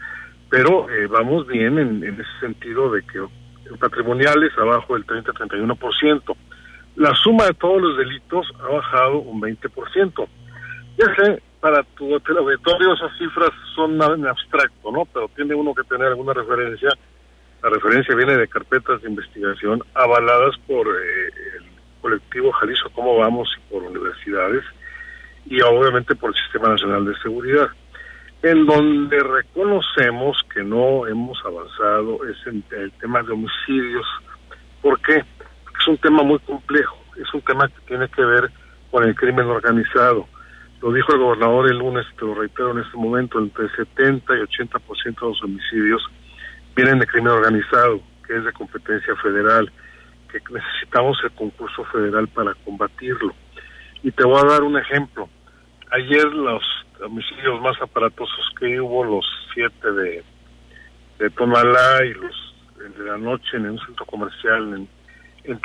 pero 0.49 0.88
eh, 0.91 1.07
vamos 1.07 1.47
bien 1.47 1.79
en, 1.79 2.03
ese 2.05 2.41
sentido 2.41 2.91
de 2.91 3.03
que 3.03 3.19
el 3.19 3.79
patrimonial 3.79 4.43
es 4.43 4.57
abajo 4.59 4.95
del 4.95 5.07
30-31%. 5.07 6.37
La 6.97 7.14
suma 7.14 7.47
de 7.47 7.55
todos 7.55 7.81
los 7.81 7.97
delitos 7.97 8.47
ha 8.61 8.69
bajado 8.69 9.19
un 9.19 9.41
20%. 9.41 10.29
Ya 10.99 11.14
sé, 11.17 11.43
para 11.61 11.83
tu 11.97 12.14
auditorio 12.14 12.95
esas 12.95 13.17
cifras 13.19 13.50
son 13.75 13.95
en 13.95 14.26
abstracto, 14.26 14.93
¿no? 14.93 15.05
Pero 15.07 15.29
tiene 15.35 15.55
uno 15.55 15.75
que 15.75 15.83
tener 15.85 16.09
alguna 16.09 16.33
referencia 16.33 16.91
la 17.64 17.71
referencia 17.71 18.14
viene 18.14 18.37
de 18.37 18.47
carpetas 18.47 19.00
de 19.00 19.09
investigación 19.09 19.83
avaladas 19.94 20.54
por 20.66 20.87
eh, 20.87 21.30
el 21.56 21.64
colectivo 22.02 22.52
Jalisco 22.52 22.90
Cómo 22.90 23.16
Vamos 23.16 23.49
y 23.56 23.73
por 23.73 23.83
universidades 23.85 24.62
y 25.47 25.62
obviamente 25.62 26.14
por 26.14 26.28
el 26.28 26.42
Sistema 26.42 26.68
Nacional 26.68 27.06
de 27.06 27.16
Seguridad, 27.23 27.68
en 28.42 28.66
donde 28.66 29.18
reconocemos 29.18 30.37
que 30.52 30.62
no 30.62 31.06
hemos 31.06 31.42
avanzado 31.42 32.18
es 32.26 32.37
en 32.47 32.62
el 32.71 32.92
tema 32.92 33.23
de 33.23 33.33
homicidios. 33.33 34.06
¿Por 34.83 35.00
qué? 35.00 35.25
Porque 35.62 35.78
es 35.80 35.88
un 35.88 35.97
tema 35.97 36.23
muy 36.23 36.40
complejo, 36.40 36.99
es 37.16 37.33
un 37.33 37.40
tema 37.40 37.66
que 37.68 37.80
tiene 37.87 38.09
que 38.09 38.26
ver 38.26 38.50
con 38.90 39.04
el 39.04 39.14
crimen 39.14 39.47
organizado. 39.47 40.28
Lo 40.83 40.92
dijo 40.92 41.14
el 41.14 41.21
gobernador 41.21 41.71
el 41.71 41.78
lunes, 41.78 42.04
te 42.18 42.26
lo 42.26 42.35
reitero 42.35 42.73
en 42.73 42.80
este 42.80 42.97
momento, 42.99 43.38
entre 43.38 43.71
70 43.71 44.35
y 44.35 44.40
80% 44.40 45.02
de 45.02 45.26
los 45.28 45.42
homicidios 45.42 46.02
vienen 46.75 46.99
de 46.99 47.07
crimen 47.07 47.33
organizado, 47.33 48.00
que 48.26 48.37
es 48.37 48.45
de 48.45 48.52
competencia 48.52 49.14
federal, 49.16 49.71
que 50.31 50.40
necesitamos 50.52 51.19
el 51.25 51.31
concurso 51.33 51.85
federal 51.85 52.28
para 52.28 52.54
combatirlo. 52.64 53.35
Y 54.02 54.11
te 54.11 54.25
voy 54.25 54.40
a 54.43 54.49
dar 54.49 54.62
un 54.62 54.76
ejemplo. 54.76 55.28
Ayer 55.90 56.25
los 56.25 56.62
homicidios 57.00 57.61
más 57.61 57.81
aparatosos 57.81 58.50
que 58.59 58.81
hubo, 58.81 59.04
los 59.04 59.25
siete 59.52 59.93
de, 59.93 60.25
de 61.19 61.31
Tonalá 61.31 62.04
y 62.04 62.14
los 62.14 62.54
de 62.99 63.04
la 63.04 63.16
noche 63.16 63.57
en 63.57 63.71
un 63.71 63.78
centro 63.78 64.04
comercial 64.04 64.75
en, 64.75 64.88
en 65.45 65.61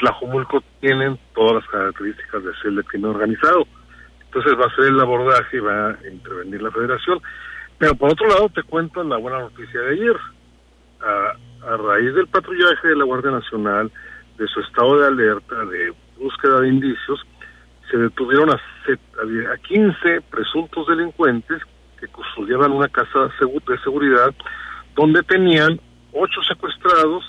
tienen 0.80 1.20
todas 1.36 1.56
las 1.56 1.68
características 1.68 2.44
de 2.44 2.54
ser 2.62 2.72
de 2.72 2.84
crimen 2.84 3.12
organizado. 3.12 3.68
Entonces 4.26 4.54
va 4.54 4.66
a 4.66 4.76
ser 4.76 4.86
el 4.86 5.00
abordaje 5.00 5.58
y 5.58 5.60
va 5.60 5.90
a 5.90 6.08
intervenir 6.08 6.62
la 6.62 6.72
federación. 6.72 7.20
Pero 7.78 7.96
por 7.96 8.12
otro 8.12 8.28
lado 8.28 8.50
te 8.50 8.64
cuento 8.64 9.04
la 9.04 9.18
buena 9.18 9.40
noticia 9.40 9.82
de 9.82 9.94
ayer 9.94 10.16
a, 11.02 11.36
raíz 11.78 12.14
del 12.16 12.28
patrullaje 12.28 12.88
de 12.88 12.96
la 12.96 13.04
Guardia 13.04 13.32
Nacional, 13.32 13.92
de 14.38 14.48
su 14.48 14.60
estado 14.62 15.00
de 15.00 15.08
alerta, 15.08 15.66
de 15.66 15.94
búsqueda 16.18 16.62
de 16.62 16.70
indicios, 16.70 17.20
se 17.92 17.98
detuvieron 17.98 18.50
a, 18.50 18.54
a 18.56 19.58
15 19.58 20.22
presuntos 20.30 20.88
delincuentes 20.88 21.62
que 22.00 22.08
custodiaban 22.08 22.72
una 22.72 22.88
casa 22.88 23.28
de 23.28 23.78
seguridad 23.84 24.34
donde 24.96 25.22
tenían 25.24 25.80
ocho 26.14 26.42
secuestrados, 26.48 27.24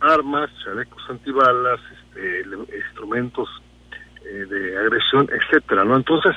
armas, 0.00 0.50
chalecos 0.64 1.02
antibalas, 1.08 1.80
este, 1.92 2.44
instrumentos 2.76 3.48
eh, 4.24 4.44
de 4.48 4.78
agresión, 4.78 5.28
etcétera, 5.30 5.84
¿no? 5.84 5.96
Entonces, 5.96 6.34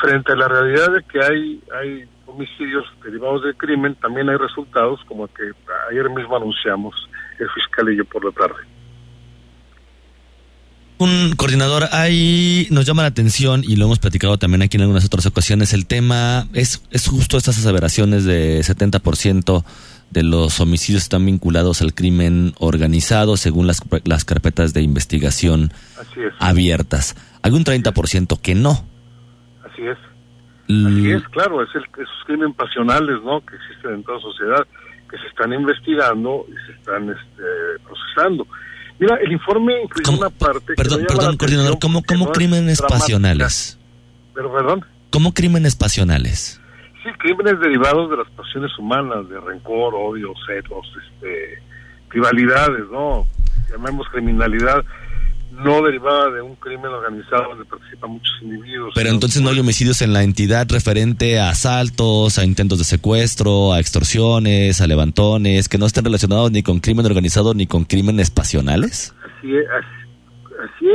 frente 0.00 0.32
a 0.32 0.36
la 0.36 0.48
realidad 0.48 0.92
de 0.92 1.02
que 1.04 1.20
hay 1.20 1.62
hay 1.72 2.08
homicidios 2.26 2.84
derivados 3.02 3.42
del 3.42 3.56
crimen, 3.56 3.94
también 3.96 4.28
hay 4.28 4.36
resultados 4.36 5.00
como 5.06 5.28
que 5.28 5.52
ayer 5.90 6.08
mismo 6.10 6.36
anunciamos 6.36 6.94
el 7.38 7.48
fiscal 7.50 7.92
y 7.92 7.96
yo 7.96 8.04
por 8.04 8.24
la 8.24 8.32
tarde. 8.32 8.62
Un 10.98 11.34
coordinador, 11.36 11.84
ahí 11.92 12.66
nos 12.70 12.84
llama 12.84 13.02
la 13.02 13.08
atención 13.08 13.62
y 13.62 13.76
lo 13.76 13.84
hemos 13.84 14.00
platicado 14.00 14.36
también 14.36 14.62
aquí 14.62 14.78
en 14.78 14.82
algunas 14.82 15.04
otras 15.04 15.26
ocasiones, 15.26 15.72
el 15.72 15.86
tema 15.86 16.48
es, 16.54 16.84
es 16.90 17.06
justo 17.06 17.36
estas 17.36 17.56
aseveraciones 17.56 18.24
de 18.24 18.58
70% 18.58 19.64
de 20.10 20.22
los 20.24 20.58
homicidios 20.58 21.02
están 21.02 21.24
vinculados 21.24 21.82
al 21.82 21.94
crimen 21.94 22.52
organizado 22.58 23.36
según 23.36 23.68
las, 23.68 23.80
las 24.04 24.24
carpetas 24.24 24.74
de 24.74 24.82
investigación 24.82 25.72
abiertas. 26.40 27.14
Hay 27.42 27.52
un 27.52 27.64
30% 27.64 28.40
que 28.40 28.54
no. 28.56 28.84
Así 29.64 29.82
es. 29.82 29.98
Así 30.64 31.10
es, 31.12 31.22
claro, 31.28 31.62
es 31.62 31.68
el, 31.74 31.84
esos 31.84 32.24
crímenes 32.26 32.56
pasionales 32.56 33.22
¿no? 33.22 33.40
que 33.40 33.56
existen 33.56 33.94
en 33.94 34.02
toda 34.02 34.20
sociedad, 34.20 34.66
que 35.10 35.16
se 35.18 35.26
están 35.26 35.52
investigando 35.52 36.46
y 36.48 36.66
se 36.66 36.72
están 36.78 37.10
este, 37.10 37.42
procesando. 37.84 38.46
Mira, 38.98 39.16
el 39.16 39.32
informe 39.32 39.82
incluye 39.82 40.18
una 40.18 40.30
parte... 40.30 40.74
Perdón, 40.74 41.04
perdón, 41.06 41.36
coordinador, 41.36 41.78
¿cómo, 41.78 42.02
cómo 42.02 42.32
crímenes 42.32 42.82
pasionales? 42.82 43.78
Pero, 44.34 44.52
perdón. 44.52 44.84
¿Cómo 45.10 45.32
crímenes 45.32 45.76
pasionales? 45.76 46.60
Sí, 47.02 47.10
crímenes 47.18 47.60
derivados 47.60 48.10
de 48.10 48.16
las 48.16 48.30
pasiones 48.30 48.76
humanas, 48.78 49.28
de 49.28 49.40
rencor, 49.40 49.94
odio, 49.94 50.32
celos, 50.46 50.86
este, 51.06 51.62
rivalidades, 52.10 52.84
¿no? 52.90 53.26
Llamemos 53.70 54.08
criminalidad 54.08 54.84
no 55.58 55.82
derivada 55.82 56.30
de 56.30 56.40
un 56.40 56.54
crimen 56.56 56.86
organizado 56.86 57.48
donde 57.50 57.64
participan 57.64 58.10
muchos 58.10 58.32
individuos. 58.42 58.92
Pero 58.94 59.10
entonces 59.10 59.42
no 59.42 59.50
hay 59.50 59.58
homicidios 59.58 60.02
en 60.02 60.12
la 60.12 60.22
entidad 60.22 60.66
referente 60.70 61.38
a 61.38 61.50
asaltos, 61.50 62.38
a 62.38 62.44
intentos 62.44 62.78
de 62.78 62.84
secuestro, 62.84 63.72
a 63.72 63.80
extorsiones, 63.80 64.80
a 64.80 64.86
levantones, 64.86 65.68
que 65.68 65.78
no 65.78 65.86
estén 65.86 66.04
relacionados 66.04 66.52
ni 66.52 66.62
con 66.62 66.80
crimen 66.80 67.06
organizado 67.06 67.54
ni 67.54 67.66
con 67.66 67.84
crímenes 67.84 68.30
pasionales. 68.30 69.14
Así 69.38 69.56
es, 69.56 69.66
así, 69.68 70.88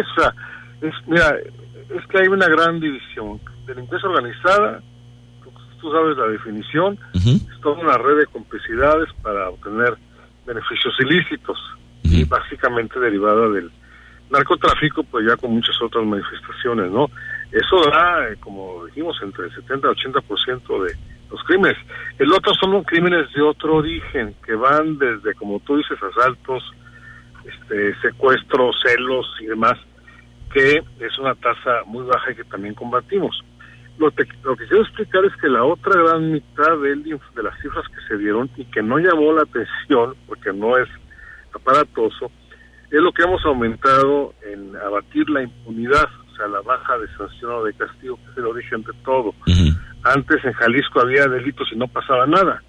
es, 0.81 0.93
mira, 1.07 1.35
es 1.89 2.07
que 2.07 2.17
hay 2.19 2.27
una 2.27 2.47
gran 2.47 2.79
división. 2.79 3.39
Delincuencia 3.65 4.09
organizada, 4.09 4.81
tú 5.81 5.91
sabes 5.91 6.17
la 6.17 6.27
definición, 6.27 6.97
es 7.13 7.61
toda 7.61 7.79
una 7.79 7.97
red 7.97 8.17
de 8.19 8.25
complicidades 8.27 9.09
para 9.21 9.49
obtener 9.49 9.97
beneficios 10.45 10.93
ilícitos 10.99 11.57
y 12.03 12.23
básicamente 12.25 12.99
derivada 12.99 13.49
del 13.49 13.71
narcotráfico, 14.33 15.03
pues 15.03 15.25
ya 15.27 15.37
con 15.37 15.51
muchas 15.51 15.79
otras 15.81 16.05
manifestaciones, 16.05 16.91
¿no? 16.91 17.09
Eso 17.51 17.89
da, 17.89 18.27
eh, 18.29 18.37
como 18.39 18.85
dijimos, 18.87 19.15
entre 19.21 19.45
el 19.45 19.55
70 19.55 19.87
y 19.87 19.91
80% 19.91 20.83
de 20.83 20.95
los 21.29 21.43
crímenes. 21.43 21.77
El 22.17 22.33
otro 22.33 22.51
son 22.55 22.71
los 22.71 22.85
crímenes 22.85 23.31
de 23.33 23.41
otro 23.41 23.75
origen, 23.75 24.35
que 24.45 24.55
van 24.55 24.97
desde, 24.97 25.35
como 25.35 25.59
tú 25.59 25.77
dices, 25.77 25.97
asaltos, 26.01 26.63
este, 27.45 27.95
secuestros, 28.01 28.75
celos 28.83 29.25
y 29.39 29.45
demás, 29.45 29.77
que 30.51 30.83
es 30.99 31.19
una 31.19 31.35
tasa 31.35 31.83
muy 31.85 32.03
baja 32.03 32.31
y 32.31 32.35
que 32.35 32.43
también 32.45 32.73
combatimos. 32.73 33.39
Lo, 33.99 34.09
que 34.09 34.25
quiero 34.25 34.81
explicar 34.81 35.23
es 35.25 35.35
que 35.39 35.47
la 35.47 35.63
otra 35.63 36.01
gran 36.01 36.31
mitad 36.31 36.77
de, 36.81 36.95
de 36.95 37.43
las 37.43 37.61
cifras 37.61 37.85
que 37.89 38.07
se 38.07 38.17
dieron 38.17 38.49
y 38.57 38.65
que 38.65 38.81
no 38.81 38.97
llamó 38.97 39.31
la 39.33 39.43
atención, 39.43 40.15
porque 40.25 40.51
no 40.51 40.75
es 40.77 40.89
aparatoso, 41.53 42.31
es 42.97 43.01
lo 43.01 43.11
que 43.11 43.23
hemos 43.23 43.43
aumentado 43.45 44.33
en 44.43 44.75
abatir 44.75 45.27
la 45.29 45.41
impunidad, 45.41 46.07
o 46.31 46.35
sea, 46.35 46.47
la 46.47 46.61
baja 46.61 46.97
de 46.99 47.07
sanción 47.17 47.51
o 47.51 47.63
de 47.63 47.73
castigo, 47.73 48.17
que 48.17 48.31
es 48.31 48.37
el 48.37 48.45
origen 48.45 48.83
de 48.83 48.93
todo. 49.03 49.33
Antes 50.03 50.45
en 50.45 50.53
Jalisco 50.53 51.01
había 51.01 51.27
delitos 51.27 51.67
y 51.71 51.75
no 51.75 51.87
pasaba 51.87 52.27
nada. 52.27 52.61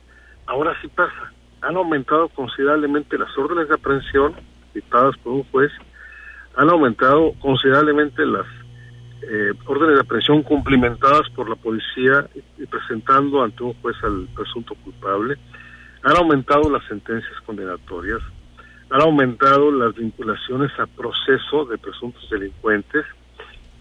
Ahora 0.47 0.75
sí 0.81 0.89
pasa. 0.89 1.33
Han 1.61 1.77
aumentado 1.77 2.29
considerablemente 2.29 3.19
las 3.19 3.37
órdenes 3.37 3.69
de 3.69 3.75
aprehensión 3.75 4.35
dictadas 4.73 5.17
por 5.19 5.35
un 5.35 5.45
juez, 5.45 5.71
han 6.57 6.71
aumentado 6.71 7.33
considerablemente 7.41 8.25
las 8.25 8.47
eh, 9.23 9.53
órdenes 9.67 9.97
de 9.97 10.01
aprehensión 10.03 10.43
cumplimentadas 10.43 11.29
por 11.35 11.49
la 11.49 11.57
policía 11.57 12.27
y 12.59 12.67
presentando 12.67 13.43
ante 13.43 13.63
un 13.63 13.75
juez 13.75 13.97
al 14.03 14.29
presunto 14.35 14.75
culpable, 14.77 15.37
han 16.03 16.17
aumentado 16.17 16.71
las 16.71 16.85
sentencias 16.87 17.41
condenatorias, 17.47 18.21
han 18.91 19.01
aumentado 19.01 19.71
las 19.71 19.95
vinculaciones 19.95 20.71
a 20.79 20.87
proceso 20.87 21.65
de 21.65 21.79
presuntos 21.79 22.29
delincuentes 22.31 23.05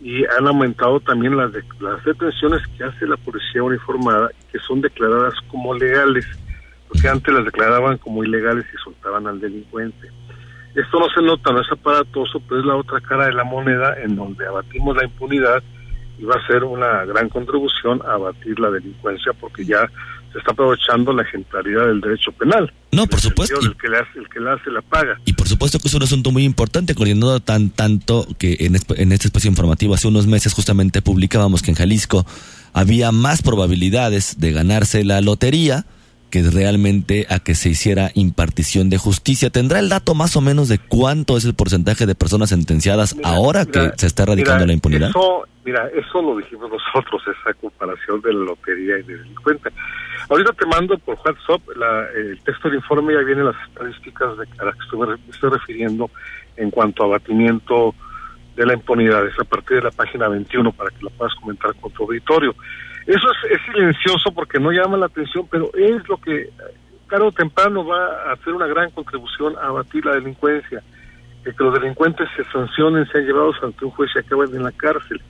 y 0.02 0.26
han 0.26 0.48
aumentado 0.48 1.00
también 1.00 1.38
las, 1.38 1.52
las 1.80 2.04
detenciones 2.04 2.62
que 2.78 2.84
hace 2.84 3.08
la 3.08 3.18
policía 3.18 3.64
uniformada 3.64 4.30
que 4.52 4.60
son 4.60 4.82
declaradas 4.82 5.34
como 5.50 5.74
legales, 5.74 6.26
porque 6.88 7.08
antes 7.08 7.34
las 7.34 7.46
declaraban 7.46 7.98
como 7.98 8.24
ilegales 8.24 8.66
y 8.74 8.78
soltaban 8.84 9.28
al 9.28 9.40
delincuente. 9.40 10.10
Esto 10.76 11.00
no 11.00 11.08
se 11.10 11.22
nota, 11.22 11.52
no 11.52 11.62
es 11.62 11.72
aparatoso, 11.72 12.42
pero 12.48 12.60
es 12.60 12.66
la 12.66 12.76
otra 12.76 13.00
cara 13.00 13.28
de 13.28 13.34
la 13.34 13.44
moneda 13.44 13.96
en 14.02 14.16
donde 14.16 14.46
abatimos 14.46 14.96
la 14.98 15.06
impunidad 15.06 15.62
y 16.18 16.26
va 16.26 16.36
a 16.36 16.48
ser 16.48 16.64
una 16.64 17.06
gran 17.06 17.30
contribución 17.30 18.02
a 18.06 18.14
abatir 18.14 18.60
la 18.60 18.72
delincuencia 18.72 19.34
porque 19.34 19.66
ya 19.66 19.88
se 20.34 20.40
está 20.40 20.52
aprovechando 20.52 21.14
la 21.14 21.22
ejemplaridad 21.24 21.88
del 21.88 22.02
derecho 22.02 22.32
penal. 22.32 22.74
No, 22.92 23.08
por 23.08 23.22
supuesto. 23.22 23.60
El 23.62 23.78
que, 23.78 23.88
le 23.88 23.98
hace, 23.98 24.20
el 24.20 24.28
que 24.28 24.40
le 24.40 24.52
hace 24.52 24.70
la 24.72 24.82
paga. 24.82 25.20
Y 25.26 25.34
por 25.34 25.48
supuesto 25.48 25.80
que 25.80 25.88
es 25.88 25.94
un 25.94 26.04
asunto 26.04 26.32
muy 26.32 26.44
importante, 26.44 26.96
coordinado 26.96 27.40
tan 27.40 27.70
tanto 27.70 28.28
que 28.38 28.58
en, 28.60 28.76
en 28.98 29.12
este 29.12 29.28
espacio 29.28 29.50
informativo 29.50 29.94
hace 29.94 30.08
unos 30.08 30.28
meses 30.28 30.54
justamente 30.54 31.02
publicábamos 31.02 31.62
que 31.62 31.72
en 31.72 31.78
Jalisco 31.78 32.26
había 32.74 33.12
más 33.12 33.42
probabilidades 33.42 34.40
de 34.40 34.52
ganarse 34.52 35.06
la 35.06 35.22
lotería 35.22 35.86
que 36.34 36.42
realmente 36.42 37.28
a 37.30 37.38
que 37.38 37.54
se 37.54 37.70
hiciera 37.70 38.10
impartición 38.16 38.90
de 38.90 38.98
justicia. 38.98 39.52
¿Tendrá 39.52 39.78
el 39.78 39.88
dato 39.88 40.16
más 40.16 40.36
o 40.36 40.42
menos 40.42 40.68
de 40.68 40.80
cuánto 40.80 41.38
es 41.38 41.46
el 41.46 41.54
porcentaje 41.54 42.08
de 42.08 42.16
personas 42.16 42.50
sentenciadas 42.50 43.16
ahora 43.24 43.68
que 43.68 43.92
se 43.98 44.08
está 44.08 44.24
erradicando 44.24 44.66
la 44.66 44.74
impunidad? 44.74 45.10
Eso, 45.10 45.44
mira, 45.64 45.88
eso 45.90 46.24
lo 46.24 46.36
dijimos 46.38 46.72
nosotros, 46.72 47.22
esa 47.28 47.54
comparación 47.54 48.20
de 48.22 48.34
la 48.34 48.46
lotería 48.46 48.98
y 48.98 49.04
de 49.04 49.16
delincuente. 49.20 49.70
Ahorita 50.30 50.54
te 50.54 50.66
mando 50.66 50.98
por 50.98 51.18
WhatsApp 51.26 51.62
la, 51.76 52.08
el 52.16 52.40
texto 52.44 52.70
del 52.70 52.78
informe, 52.78 53.14
ya 53.14 53.22
vienen 53.22 53.46
las 53.46 53.56
estadísticas 53.68 54.38
de, 54.38 54.48
a 54.60 54.66
las 54.66 54.76
que 54.76 54.84
estoy, 54.84 55.00
me 55.00 55.32
estoy 55.32 55.50
refiriendo 55.50 56.10
en 56.58 56.72
cuanto 56.72 57.04
a 57.04 57.08
abatimiento 57.08 57.94
de 58.56 58.66
la 58.66 58.74
impunidad. 58.74 59.26
Es 59.28 59.40
a 59.40 59.44
partir 59.44 59.78
de 59.78 59.84
la 59.84 59.92
página 59.92 60.28
21 60.28 60.72
para 60.72 60.90
que 60.92 61.02
lo 61.02 61.10
puedas 61.12 61.34
comentar 61.36 61.74
con 61.76 61.92
tu 61.92 62.04
auditorio. 62.04 62.56
Eso 63.06 63.28
es, 63.50 63.62
silencioso 63.66 64.32
porque 64.34 64.60
no 64.60 64.72
llama 64.72 64.98
la 64.98 65.08
atención, 65.08 65.48
pero 65.50 65.70
es 65.74 66.08
lo 66.08 66.18
que 66.18 66.50
tarde 67.10 67.26
o 67.26 67.32
temprano 67.32 67.86
va 67.86 68.30
a 68.30 68.34
hacer 68.34 68.54
una 68.54 68.68
gran 68.68 68.90
contribución 68.92 69.56
a 69.58 69.68
abatir 69.68 70.06
la 70.06 70.14
delincuencia. 70.14 70.82
Que, 71.44 71.52
los 71.58 71.74
delincuentes 71.74 72.30
se 72.38 72.46
sancionen, 72.46 73.06
sean 73.12 73.26
llevados 73.26 73.58
ante 73.62 73.84
un 73.84 73.92
juez 73.92 74.10
y 74.16 74.20
acaben 74.20 74.56
en 74.56 74.64
la 74.64 74.72
cárcel. 74.72 75.22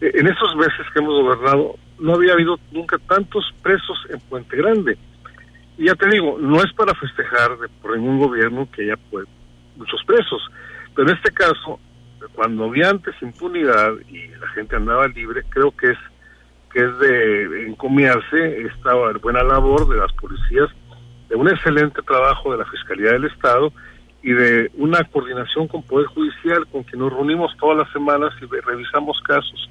Eh, 0.00 0.12
en 0.14 0.26
esos 0.26 0.56
meses 0.56 0.86
que 0.92 1.00
hemos 1.00 1.22
gobernado, 1.22 1.76
no 2.04 2.14
había 2.14 2.34
habido 2.34 2.58
nunca 2.70 2.98
tantos 2.98 3.42
presos 3.62 3.96
en 4.10 4.20
Puente 4.20 4.58
Grande. 4.58 4.98
Y 5.78 5.86
ya 5.86 5.94
te 5.94 6.06
digo, 6.10 6.36
no 6.38 6.62
es 6.62 6.70
para 6.74 6.94
festejar 6.94 7.58
de, 7.58 7.68
por 7.80 7.96
ningún 7.96 8.18
gobierno 8.18 8.68
que 8.70 8.82
haya 8.82 8.98
pues, 9.10 9.26
muchos 9.76 10.04
presos, 10.04 10.42
pero 10.94 11.08
en 11.08 11.16
este 11.16 11.32
caso, 11.32 11.80
cuando 12.34 12.66
había 12.66 12.90
antes 12.90 13.14
impunidad 13.22 13.94
y 14.10 14.28
la 14.38 14.46
gente 14.48 14.76
andaba 14.76 15.08
libre, 15.08 15.44
creo 15.48 15.74
que 15.74 15.92
es 15.92 15.98
que 16.70 16.80
es 16.80 16.98
de 16.98 17.68
encomiarse 17.68 18.62
esta 18.62 18.94
buena 19.22 19.42
labor 19.42 19.88
de 19.88 19.96
las 19.96 20.12
policías, 20.12 20.68
de 21.30 21.36
un 21.36 21.48
excelente 21.48 22.02
trabajo 22.02 22.52
de 22.52 22.58
la 22.58 22.66
Fiscalía 22.66 23.12
del 23.12 23.24
Estado 23.26 23.72
y 24.22 24.32
de 24.32 24.70
una 24.74 25.04
coordinación 25.04 25.68
con 25.68 25.82
Poder 25.84 26.08
Judicial 26.08 26.66
con 26.70 26.84
que 26.84 26.96
nos 26.96 27.12
reunimos 27.12 27.56
todas 27.58 27.78
las 27.78 27.92
semanas 27.92 28.34
y 28.42 28.46
revisamos 28.60 29.20
casos. 29.22 29.70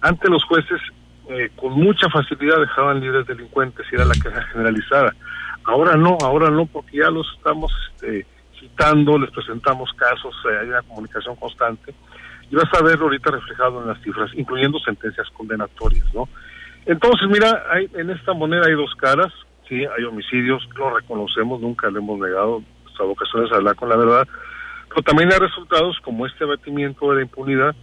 Ante 0.00 0.30
los 0.30 0.44
jueces, 0.44 0.80
eh, 1.28 1.50
con 1.56 1.72
mucha 1.72 2.08
facilidad 2.10 2.60
dejaban 2.60 3.00
libres 3.00 3.26
delincuentes 3.26 3.86
y 3.90 3.94
era 3.94 4.04
la 4.04 4.14
queja 4.14 4.42
generalizada. 4.52 5.14
Ahora 5.64 5.96
no, 5.96 6.18
ahora 6.22 6.50
no, 6.50 6.66
porque 6.66 6.98
ya 6.98 7.10
los 7.10 7.26
estamos 7.36 7.72
este, 7.94 8.26
citando, 8.60 9.18
les 9.18 9.30
presentamos 9.30 9.90
casos, 9.94 10.34
eh, 10.50 10.58
hay 10.60 10.68
una 10.68 10.82
comunicación 10.82 11.36
constante 11.36 11.94
y 12.50 12.56
vas 12.56 12.72
a 12.74 12.82
verlo 12.82 13.06
ahorita 13.06 13.30
reflejado 13.30 13.80
en 13.82 13.88
las 13.88 14.00
cifras, 14.02 14.30
incluyendo 14.34 14.78
sentencias 14.80 15.28
condenatorias, 15.30 16.12
¿no? 16.14 16.28
Entonces, 16.86 17.28
mira, 17.28 17.64
hay, 17.70 17.88
en 17.94 18.10
esta 18.10 18.34
moneda 18.34 18.66
hay 18.66 18.74
dos 18.74 18.94
caras, 18.96 19.32
sí, 19.68 19.76
hay 19.76 20.04
homicidios, 20.04 20.68
lo 20.76 20.94
reconocemos, 20.94 21.60
nunca 21.60 21.90
le 21.90 21.98
hemos 21.98 22.18
negado, 22.18 22.62
nuestra 22.82 23.06
vocación 23.06 23.46
es 23.46 23.52
hablar 23.52 23.74
con 23.76 23.88
la 23.88 23.96
verdad, 23.96 24.28
pero 24.90 25.02
también 25.02 25.32
hay 25.32 25.38
resultados 25.38 25.98
como 26.00 26.26
este 26.26 26.44
abatimiento 26.44 27.10
de 27.10 27.16
la 27.16 27.22
impunidad 27.22 27.74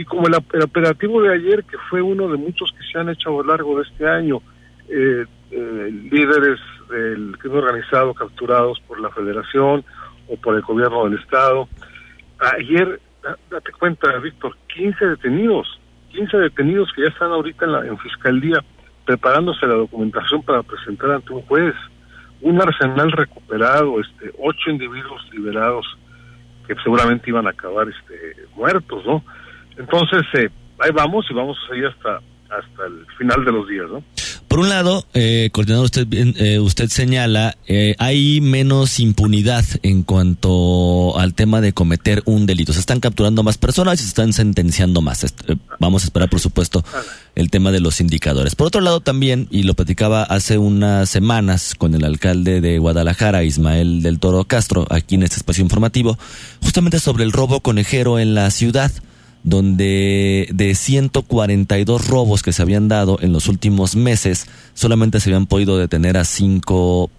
y 0.00 0.04
como 0.06 0.26
el, 0.28 0.34
operativo 0.34 1.20
de 1.20 1.34
ayer, 1.34 1.62
que 1.64 1.76
fue 1.90 2.00
uno 2.00 2.26
de 2.28 2.38
muchos 2.38 2.72
que 2.72 2.82
se 2.90 2.98
han 2.98 3.10
hecho 3.10 3.28
a 3.28 3.32
lo 3.32 3.44
largo 3.44 3.76
de 3.76 3.82
este 3.82 4.08
año, 4.08 4.40
eh, 4.88 5.26
eh, 5.50 5.90
líderes 6.10 6.58
del 6.88 7.36
crimen 7.36 7.58
organizado 7.58 8.14
capturados 8.14 8.80
por 8.88 8.98
la 8.98 9.10
federación 9.10 9.84
o 10.26 10.36
por 10.36 10.54
el 10.54 10.62
gobierno 10.62 11.04
del 11.04 11.18
estado. 11.18 11.68
Ayer 12.38 12.98
date 13.50 13.72
cuenta, 13.72 14.16
Víctor, 14.20 14.56
15 14.74 15.04
detenidos, 15.04 15.78
15 16.12 16.34
detenidos 16.38 16.90
que 16.96 17.02
ya 17.02 17.08
están 17.08 17.32
ahorita 17.32 17.66
en, 17.66 17.72
la, 17.72 17.86
en 17.86 17.98
fiscalía 17.98 18.64
preparándose 19.04 19.66
la 19.66 19.74
documentación 19.74 20.42
para 20.42 20.62
presentar 20.62 21.10
ante 21.10 21.34
un 21.34 21.42
juez, 21.42 21.74
un 22.40 22.58
arsenal 22.58 23.12
recuperado, 23.12 24.00
este, 24.00 24.32
ocho 24.38 24.70
individuos 24.70 25.28
liberados 25.30 25.84
que 26.66 26.74
seguramente 26.76 27.28
iban 27.28 27.46
a 27.46 27.50
acabar 27.50 27.86
este, 27.86 28.48
muertos, 28.56 29.04
¿no? 29.04 29.22
Entonces, 29.80 30.22
eh, 30.34 30.48
ahí 30.78 30.90
vamos 30.92 31.26
y 31.30 31.34
vamos 31.34 31.56
a 31.64 31.68
seguir 31.68 31.86
hasta, 31.86 32.16
hasta 32.50 32.86
el 32.86 33.06
final 33.18 33.44
de 33.44 33.52
los 33.52 33.66
días, 33.66 33.86
¿no? 33.90 34.04
Por 34.50 34.58
un 34.58 34.68
lado, 34.68 35.06
eh, 35.14 35.50
coordinador, 35.52 35.84
usted, 35.84 36.08
eh, 36.10 36.58
usted 36.58 36.88
señala, 36.88 37.56
eh, 37.68 37.94
hay 38.00 38.40
menos 38.40 38.98
impunidad 38.98 39.64
en 39.84 40.02
cuanto 40.02 41.16
al 41.16 41.34
tema 41.34 41.60
de 41.60 41.72
cometer 41.72 42.24
un 42.24 42.46
delito. 42.46 42.72
Se 42.72 42.80
están 42.80 42.98
capturando 42.98 43.44
más 43.44 43.58
personas 43.58 44.00
y 44.00 44.02
se 44.02 44.08
están 44.08 44.32
sentenciando 44.32 45.02
más. 45.02 45.22
Eh, 45.22 45.56
vamos 45.78 46.02
a 46.02 46.06
esperar, 46.06 46.28
por 46.28 46.40
supuesto, 46.40 46.84
el 47.36 47.48
tema 47.48 47.70
de 47.70 47.78
los 47.78 48.00
indicadores. 48.00 48.56
Por 48.56 48.66
otro 48.66 48.80
lado, 48.80 48.98
también, 48.98 49.46
y 49.52 49.62
lo 49.62 49.74
platicaba 49.74 50.24
hace 50.24 50.58
unas 50.58 51.08
semanas 51.08 51.76
con 51.78 51.94
el 51.94 52.04
alcalde 52.04 52.60
de 52.60 52.80
Guadalajara, 52.80 53.44
Ismael 53.44 54.02
del 54.02 54.18
Toro 54.18 54.42
Castro, 54.46 54.84
aquí 54.90 55.14
en 55.14 55.22
este 55.22 55.36
espacio 55.36 55.62
informativo, 55.62 56.18
justamente 56.60 56.98
sobre 56.98 57.22
el 57.22 57.30
robo 57.30 57.60
conejero 57.60 58.18
en 58.18 58.34
la 58.34 58.50
ciudad 58.50 58.90
donde 59.42 60.48
de 60.52 60.74
142 60.74 62.08
robos 62.08 62.42
que 62.42 62.52
se 62.52 62.62
habían 62.62 62.88
dado 62.88 63.18
en 63.20 63.32
los 63.32 63.48
últimos 63.48 63.96
meses, 63.96 64.46
solamente 64.74 65.20
se 65.20 65.30
habían 65.30 65.46
podido 65.46 65.78
detener 65.78 66.16
a 66.16 66.24
5, 66.24 67.10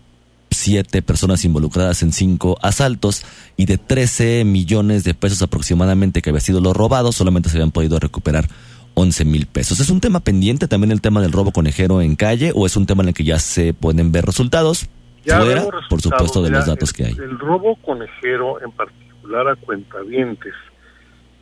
7 0.52 1.02
personas 1.02 1.44
involucradas 1.46 2.04
en 2.04 2.12
5 2.12 2.60
asaltos 2.62 3.24
y 3.58 3.66
de 3.66 3.78
13 3.78 4.44
millones 4.46 5.04
de 5.04 5.14
pesos 5.14 5.42
aproximadamente 5.42 6.22
que 6.22 6.30
había 6.30 6.42
sido 6.42 6.62
lo 6.62 6.74
robado, 6.74 7.12
solamente 7.12 7.50
se 7.50 7.58
habían 7.58 7.72
podido 7.72 8.00
recuperar 8.00 8.48
11 8.94 9.26
mil 9.26 9.46
pesos. 9.48 9.80
¿Es 9.80 9.90
un 9.90 10.02
tema 10.02 10.20
pendiente 10.20 10.68
también 10.68 10.92
el 10.92 11.02
tema 11.02 11.22
del 11.22 11.32
robo 11.32 11.52
conejero 11.52 12.02
en 12.02 12.16
calle 12.16 12.52
o 12.54 12.66
es 12.66 12.76
un 12.76 12.86
tema 12.86 13.04
en 13.04 13.10
el 13.10 13.14
que 13.16 13.24
ya 13.24 13.40
se 13.40 13.74
pueden 13.74 14.12
ver 14.12 14.26
resultados? 14.26 14.88
fuera, 15.24 15.66
por 15.88 16.02
supuesto, 16.02 16.42
de 16.42 16.50
los 16.50 16.66
datos 16.66 16.92
que 16.94 17.06
hay. 17.06 17.12
El 17.14 17.38
robo 17.38 17.76
conejero 17.78 18.62
en 18.62 18.72
particular 18.72 19.50
a 19.50 19.56
cuentavientes 19.56 20.54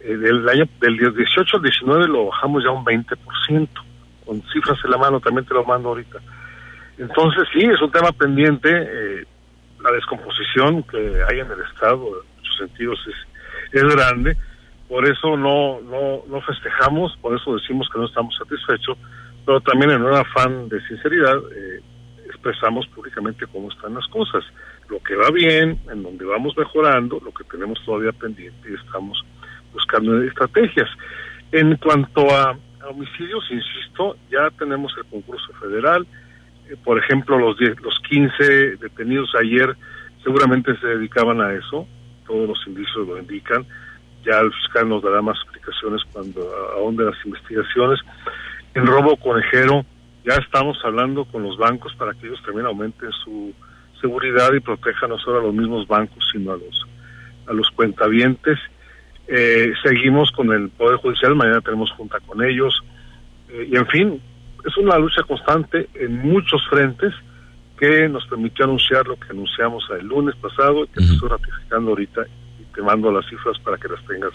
eh, 0.02 0.16
del 0.16 0.48
año 0.48 0.66
del 0.80 0.98
18 0.98 1.58
al 1.58 1.64
19 1.64 2.08
lo 2.08 2.28
bajamos 2.28 2.64
ya 2.64 2.72
un 2.72 2.86
20%, 2.86 3.68
con 4.26 4.42
cifras 4.54 4.78
en 4.84 4.92
la 4.92 4.98
mano, 4.98 5.20
también 5.20 5.46
te 5.46 5.54
lo 5.54 5.64
mando 5.66 5.90
ahorita. 5.90 6.20
Entonces 6.98 7.44
sí, 7.54 7.62
es 7.62 7.82
un 7.82 7.92
tema 7.92 8.12
pendiente, 8.12 8.70
eh, 8.70 9.26
la 9.82 9.92
descomposición 9.92 10.84
que 10.84 10.98
hay 11.30 11.40
en 11.40 11.52
el 11.52 11.62
Estado, 11.74 12.06
en 12.08 12.36
muchos 12.38 12.58
sentidos, 12.58 13.00
es, 13.08 13.82
es 13.82 13.96
grande, 13.96 14.38
por 14.88 15.08
eso 15.08 15.38
no, 15.38 15.82
no, 15.82 16.24
no 16.28 16.42
festejamos, 16.42 17.16
por 17.22 17.36
eso 17.36 17.56
decimos 17.56 17.88
que 17.92 18.00
no 18.00 18.06
estamos 18.06 18.36
satisfechos, 18.36 18.98
pero 19.46 19.62
también 19.62 19.92
en 19.92 20.04
un 20.04 20.14
afán 20.14 20.68
de 20.70 20.82
sinceridad 20.88 21.38
eh, 21.56 21.82
expresamos 22.26 22.88
públicamente 22.88 23.46
cómo 23.48 23.70
están 23.72 23.94
las 23.94 24.08
cosas, 24.08 24.44
lo 24.90 25.00
que 25.00 25.16
va 25.16 25.30
bien, 25.32 25.80
en 25.92 26.04
donde 26.04 26.26
vamos 26.26 26.58
mejorando, 26.58 27.22
lo 27.24 27.32
que 27.32 27.44
tenemos 27.46 27.84
todavía 27.86 28.12
pendiente 28.12 28.72
y 28.72 28.74
estamos 28.74 29.24
buscando 29.74 30.22
estrategias. 30.24 30.90
En 31.52 31.76
cuanto 31.78 32.30
a, 32.36 32.58
homicidios, 32.88 33.44
insisto, 33.52 34.18
ya 34.32 34.50
tenemos 34.58 34.94
el 34.98 35.06
concurso 35.06 35.52
federal, 35.60 36.08
eh, 36.70 36.76
por 36.84 36.98
ejemplo, 36.98 37.38
los, 37.38 37.60
los 37.60 38.00
15 38.10 38.78
detenidos 38.78 39.34
ayer 39.40 39.76
seguramente 40.24 40.76
se 40.80 40.88
dedicaban 40.88 41.42
a 41.42 41.54
eso, 41.54 41.88
todos 42.26 42.48
los 42.48 42.68
indicios 42.68 43.08
lo 43.08 43.18
indican, 43.18 43.66
ya 44.26 44.40
el 44.40 44.54
fiscal 44.54 44.90
nos 44.90 45.02
dará 45.02 45.22
más 45.22 45.38
explicaciones 45.44 46.02
cuando 46.12 46.42
ahonde 46.76 47.06
las 47.06 47.26
investigaciones. 47.26 48.00
En 48.74 48.86
robo 48.86 49.16
conejero, 49.18 49.86
ya 50.26 50.36
estamos 50.36 50.78
hablando 50.84 51.26
con 51.26 51.44
los 51.44 51.58
bancos 51.58 51.94
para 51.96 52.14
que 52.14 52.28
ellos 52.28 52.42
también 52.44 52.66
aumenten 52.66 53.12
su 53.24 53.54
seguridad 54.02 54.54
y 54.54 54.60
protejan 54.60 55.10
no 55.10 55.18
solo 55.18 55.40
a 55.40 55.44
los 55.44 55.54
mismos 55.54 55.88
bancos, 55.88 56.24
sino 56.32 56.52
a 56.54 56.58
los, 56.58 56.86
a 57.48 57.54
los 57.54 57.70
cuentavientes. 57.72 58.60
Eh, 59.32 59.74
seguimos 59.84 60.32
con 60.32 60.52
el 60.52 60.70
Poder 60.70 60.98
Judicial, 60.98 61.36
mañana 61.36 61.62
tenemos 61.62 61.92
junta 61.92 62.18
con 62.26 62.44
ellos. 62.44 62.74
Eh, 63.50 63.70
y 63.72 63.76
en 63.76 63.88
fin, 63.88 64.22
es 64.66 64.76
una 64.78 64.98
lucha 64.98 65.22
constante 65.24 65.88
en 65.94 66.18
muchos 66.18 66.62
frentes 66.68 67.14
que 67.80 68.10
nos 68.10 68.26
permitió 68.26 68.66
anunciar 68.66 69.08
lo 69.08 69.18
que 69.18 69.30
anunciamos 69.30 69.84
el 70.00 70.08
lunes 70.08 70.36
pasado 70.36 70.84
y 70.84 70.88
que 70.88 71.04
se 71.06 71.14
estoy 71.14 71.30
ratificando 71.30 71.92
ahorita 71.92 72.22
y 72.60 72.76
te 72.76 72.82
mando 72.82 73.12
las 73.12 73.26
cifras 73.30 73.58
para 73.60 73.78
que 73.78 73.88
las 73.88 74.04
tengas 74.06 74.34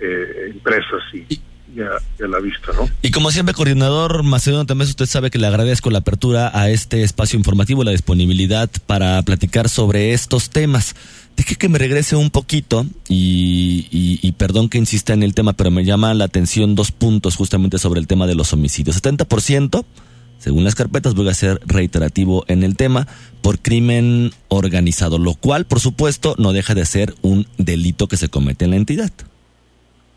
eh, 0.00 0.52
impresas 0.54 1.02
y, 1.12 1.40
a, 1.80 2.28
la 2.28 2.38
vista, 2.38 2.72
¿no? 2.72 2.88
Y 3.02 3.10
como 3.10 3.32
siempre, 3.32 3.52
coordinador 3.54 4.22
Macedonio 4.22 4.64
también 4.66 4.88
usted 4.88 5.06
sabe 5.06 5.30
que 5.30 5.38
le 5.38 5.48
agradezco 5.48 5.90
la 5.90 5.98
apertura 5.98 6.50
a 6.54 6.70
este 6.70 7.02
espacio 7.02 7.36
informativo, 7.36 7.82
la 7.82 7.90
disponibilidad 7.90 8.70
para 8.86 9.20
platicar 9.22 9.68
sobre 9.68 10.12
estos 10.12 10.50
temas. 10.50 10.94
Deje 11.36 11.56
que 11.56 11.68
me 11.68 11.78
regrese 11.78 12.16
un 12.16 12.30
poquito 12.30 12.86
y, 13.08 13.88
y, 13.90 14.32
perdón 14.32 14.68
que 14.68 14.78
insista 14.78 15.14
en 15.14 15.22
el 15.22 15.34
tema, 15.34 15.52
pero 15.52 15.70
me 15.70 15.84
llama 15.84 16.14
la 16.14 16.24
atención 16.24 16.74
dos 16.74 16.92
puntos 16.92 17.34
justamente 17.34 17.78
sobre 17.78 18.00
el 18.00 18.06
tema 18.06 18.26
de 18.26 18.36
los 18.36 18.52
homicidios. 18.52 19.02
70% 19.02 19.84
según 20.44 20.62
las 20.62 20.74
carpetas, 20.74 21.14
voy 21.14 21.26
a 21.30 21.32
ser 21.32 21.58
reiterativo 21.64 22.44
en 22.48 22.64
el 22.64 22.76
tema, 22.76 23.06
por 23.40 23.60
crimen 23.60 24.30
organizado, 24.48 25.16
lo 25.16 25.32
cual, 25.36 25.64
por 25.64 25.80
supuesto, 25.80 26.34
no 26.36 26.52
deja 26.52 26.74
de 26.74 26.84
ser 26.84 27.14
un 27.22 27.46
delito 27.56 28.08
que 28.08 28.18
se 28.18 28.28
comete 28.28 28.66
en 28.66 28.72
la 28.72 28.76
entidad. 28.76 29.10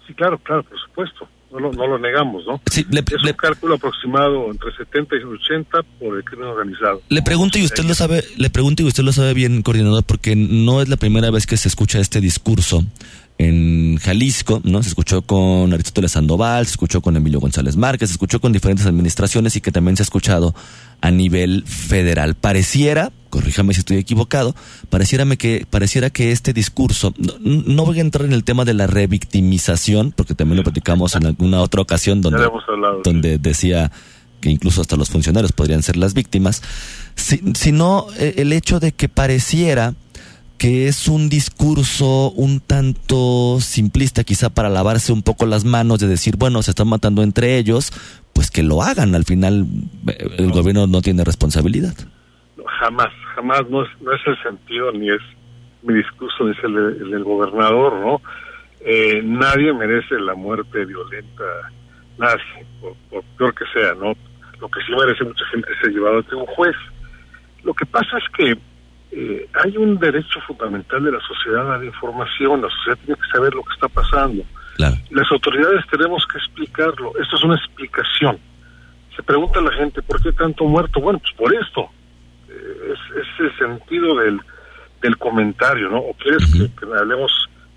Sí, 0.05 0.13
claro, 0.13 0.37
claro, 0.39 0.63
por 0.63 0.77
supuesto. 0.81 1.29
No 1.57 1.71
lo, 1.71 1.73
no 1.73 1.87
lo 1.87 1.97
negamos, 1.97 2.45
¿no? 2.45 2.61
es 2.67 3.23
un 3.23 3.33
cálculo 3.33 3.75
aproximado 3.75 4.51
entre 4.51 4.71
70 4.77 5.15
y 5.15 5.23
80 5.23 5.83
por 5.99 6.15
el 6.15 6.23
crimen 6.23 6.49
organizado. 6.49 7.01
Le 7.09 7.23
pregunto 7.23 7.57
y 7.57 7.63
usted 7.63 7.83
lo 7.83 7.95
sabe, 7.95 8.23
le 8.37 8.49
pregunto 8.51 8.83
y 8.83 8.85
usted 8.85 9.03
lo 9.03 9.11
sabe 9.11 9.33
bien, 9.33 9.63
coordinador, 9.63 10.03
porque 10.03 10.35
no 10.35 10.83
es 10.83 10.89
la 10.89 10.97
primera 10.97 11.31
vez 11.31 11.47
que 11.47 11.57
se 11.57 11.67
escucha 11.67 11.99
este 11.99 12.21
discurso 12.21 12.85
en 13.39 13.97
Jalisco, 13.97 14.61
¿no? 14.63 14.81
Se 14.83 14.89
escuchó 14.89 15.21
con 15.23 15.73
Aristóteles 15.73 16.11
Sandoval, 16.11 16.65
se 16.65 16.71
escuchó 16.71 17.01
con 17.01 17.15
Emilio 17.15 17.39
González 17.39 17.75
Márquez, 17.75 18.09
se 18.09 18.13
escuchó 18.13 18.39
con 18.39 18.51
diferentes 18.51 18.85
administraciones 18.85 19.55
y 19.55 19.61
que 19.61 19.71
también 19.71 19.97
se 19.97 20.03
ha 20.03 20.05
escuchado 20.05 20.53
a 21.01 21.11
nivel 21.11 21.63
federal. 21.65 22.35
Pareciera, 22.35 23.11
corríjame 23.29 23.73
si 23.73 23.79
estoy 23.79 23.97
equivocado, 23.97 24.55
pareciera 24.89 25.25
que, 25.35 25.65
pareciera 25.69 26.09
que 26.09 26.31
este 26.31 26.53
discurso, 26.53 27.13
no, 27.39 27.85
voy 27.85 27.99
a 27.99 28.01
entrar 28.01 28.25
en 28.25 28.33
el 28.33 28.43
tema 28.43 28.65
de 28.65 28.73
la 28.73 28.87
revictimización, 28.87 30.13
porque 30.15 30.35
también 30.35 30.57
lo 30.57 30.63
platicamos 30.63 31.15
en 31.15 31.25
alguna 31.25 31.61
otra 31.61 31.81
ocasión 31.81 32.21
donde, 32.21 32.49
donde 33.03 33.37
decía 33.37 33.91
que 34.41 34.49
incluso 34.49 34.81
hasta 34.81 34.95
los 34.95 35.09
funcionarios 35.09 35.51
podrían 35.51 35.83
ser 35.83 35.97
las 35.97 36.13
víctimas, 36.13 36.61
sino 37.15 38.07
eh, 38.17 38.35
el 38.37 38.53
hecho 38.53 38.79
de 38.79 38.91
que 38.91 39.09
pareciera 39.09 39.95
que 40.57 40.87
es 40.87 41.07
un 41.07 41.29
discurso 41.29 42.31
un 42.31 42.59
tanto 42.59 43.59
simplista 43.61 44.23
quizá 44.23 44.49
para 44.49 44.69
lavarse 44.69 45.13
un 45.13 45.21
poco 45.21 45.45
las 45.45 45.65
manos 45.65 45.99
de 45.99 46.07
decir, 46.07 46.35
bueno, 46.37 46.63
se 46.63 46.71
están 46.71 46.87
matando 46.87 47.21
entre 47.21 47.57
ellos, 47.57 47.91
pues 48.33 48.49
que 48.49 48.63
lo 48.63 48.81
hagan. 48.81 49.13
Al 49.15 49.25
final 49.25 49.67
eh, 50.07 50.27
el 50.37 50.51
gobierno 50.51 50.87
no 50.87 51.01
tiene 51.01 51.23
responsabilidad. 51.23 51.95
Jamás, 52.79 53.11
jamás, 53.35 53.67
no 53.69 53.83
es, 53.83 53.89
no 54.01 54.11
es 54.11 54.21
el 54.25 54.41
sentido 54.43 54.91
ni 54.91 55.09
es 55.09 55.21
mi 55.83 55.95
discurso 55.95 56.43
ni 56.43 56.51
es 56.51 56.63
el, 56.63 57.09
del 57.09 57.23
gobernador, 57.23 57.93
¿no? 57.99 58.21
Eh, 58.81 59.21
nadie 59.23 59.73
merece 59.73 60.19
la 60.19 60.35
muerte 60.35 60.85
violenta, 60.85 61.43
nadie, 62.17 62.43
por, 62.81 63.23
peor 63.37 63.53
que 63.55 63.65
sea, 63.73 63.93
¿no? 63.95 64.13
Lo 64.59 64.69
que 64.69 64.81
sí 64.81 64.91
merece 64.91 65.23
mucha 65.23 65.45
gente 65.47 65.71
es 65.71 65.79
ser 65.79 65.91
llevado 65.91 66.17
ante 66.17 66.35
un 66.35 66.45
juez. 66.45 66.75
Lo 67.63 67.73
que 67.73 67.85
pasa 67.85 68.17
es 68.17 68.23
que 68.35 68.57
eh, 69.11 69.49
hay 69.63 69.77
un 69.77 69.97
derecho 69.97 70.39
fundamental 70.41 71.03
de 71.03 71.11
la 71.11 71.19
sociedad 71.21 71.73
a 71.73 71.77
la 71.77 71.85
información, 71.85 72.61
la 72.61 72.69
sociedad 72.69 72.97
tiene 73.05 73.19
que 73.19 73.31
saber 73.31 73.53
lo 73.53 73.63
que 73.63 73.73
está 73.73 73.87
pasando. 73.87 74.43
Las 75.09 75.31
autoridades 75.31 75.83
tenemos 75.89 76.25
que 76.27 76.37
explicarlo, 76.37 77.13
esto 77.19 77.35
es 77.35 77.43
una 77.43 77.55
explicación. 77.55 78.37
Se 79.15 79.23
pregunta 79.23 79.59
a 79.59 79.63
la 79.63 79.71
gente, 79.71 80.03
¿por 80.03 80.21
qué 80.21 80.31
tanto 80.31 80.65
muerto? 80.65 80.99
Bueno, 80.99 81.19
pues 81.19 81.33
por 81.33 81.53
esto. 81.55 81.89
Eh, 82.49 82.93
es, 82.93 83.39
el 83.39 83.57
sentido 83.57 84.15
del, 84.17 84.39
del 85.01 85.17
comentario, 85.17 85.89
¿no? 85.89 85.99
¿O 85.99 86.13
quieres 86.13 86.43
que, 86.53 86.85
hablemos 86.85 87.31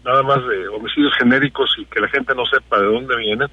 nada 0.04 0.22
más 0.22 0.46
de 0.46 0.68
homicidios 0.68 1.12
genéricos 1.18 1.74
y 1.78 1.84
que 1.86 2.00
la 2.00 2.08
gente 2.08 2.34
no 2.34 2.44
sepa 2.46 2.78
de 2.78 2.86
dónde 2.86 3.16
vienen? 3.16 3.48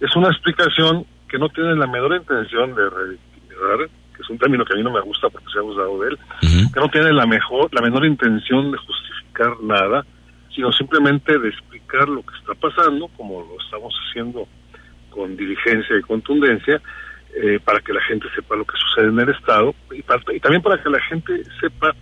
Es 0.00 0.14
una 0.16 0.28
explicación 0.28 1.06
que 1.28 1.38
no 1.38 1.48
tiene 1.48 1.74
la 1.74 1.86
menor 1.86 2.14
intención 2.14 2.74
de 2.74 2.90
revictimizar 2.90 3.88
que 4.16 4.22
es 4.22 4.30
un 4.30 4.38
término 4.38 4.64
que 4.64 4.72
a 4.72 4.76
mí 4.76 4.82
no 4.82 4.92
me 4.92 5.00
gusta 5.00 5.28
porque 5.28 5.46
se 5.52 5.58
ha 5.58 5.62
usado 5.62 6.00
de 6.00 6.08
él, 6.08 6.18
que 6.40 6.80
no 6.80 6.88
tiene 6.88 7.12
la 7.12 7.26
mejor, 7.26 7.68
la 7.72 7.82
menor 7.82 8.06
intención 8.06 8.72
de 8.72 8.78
justificar 8.78 9.60
nada, 9.62 10.06
sino 10.54 10.72
simplemente 10.72 11.38
de 11.38 11.50
explicar 11.50 12.08
lo 12.08 12.22
que 12.22 12.34
está 12.38 12.54
pasando, 12.54 13.08
como 13.08 13.42
lo 13.42 13.62
estamos 13.62 13.94
haciendo 14.08 14.48
con 15.10 15.36
diligencia 15.36 15.98
y 15.98 16.02
contundencia, 16.02 16.80
eh, 17.36 17.60
para 17.64 17.80
que 17.80 17.92
la 17.92 18.00
gente 18.02 18.26
sepa 18.34 18.56
lo 18.56 18.64
que 18.64 18.76
sucede 18.76 19.08
en 19.08 19.20
el 19.20 19.28
Estado 19.28 19.74
y, 19.92 19.98
y 19.98 20.40
también 20.40 20.62
para 20.62 20.82
que 20.82 20.90
la 20.90 21.00
gente 21.02 21.42
sepa 21.60 21.94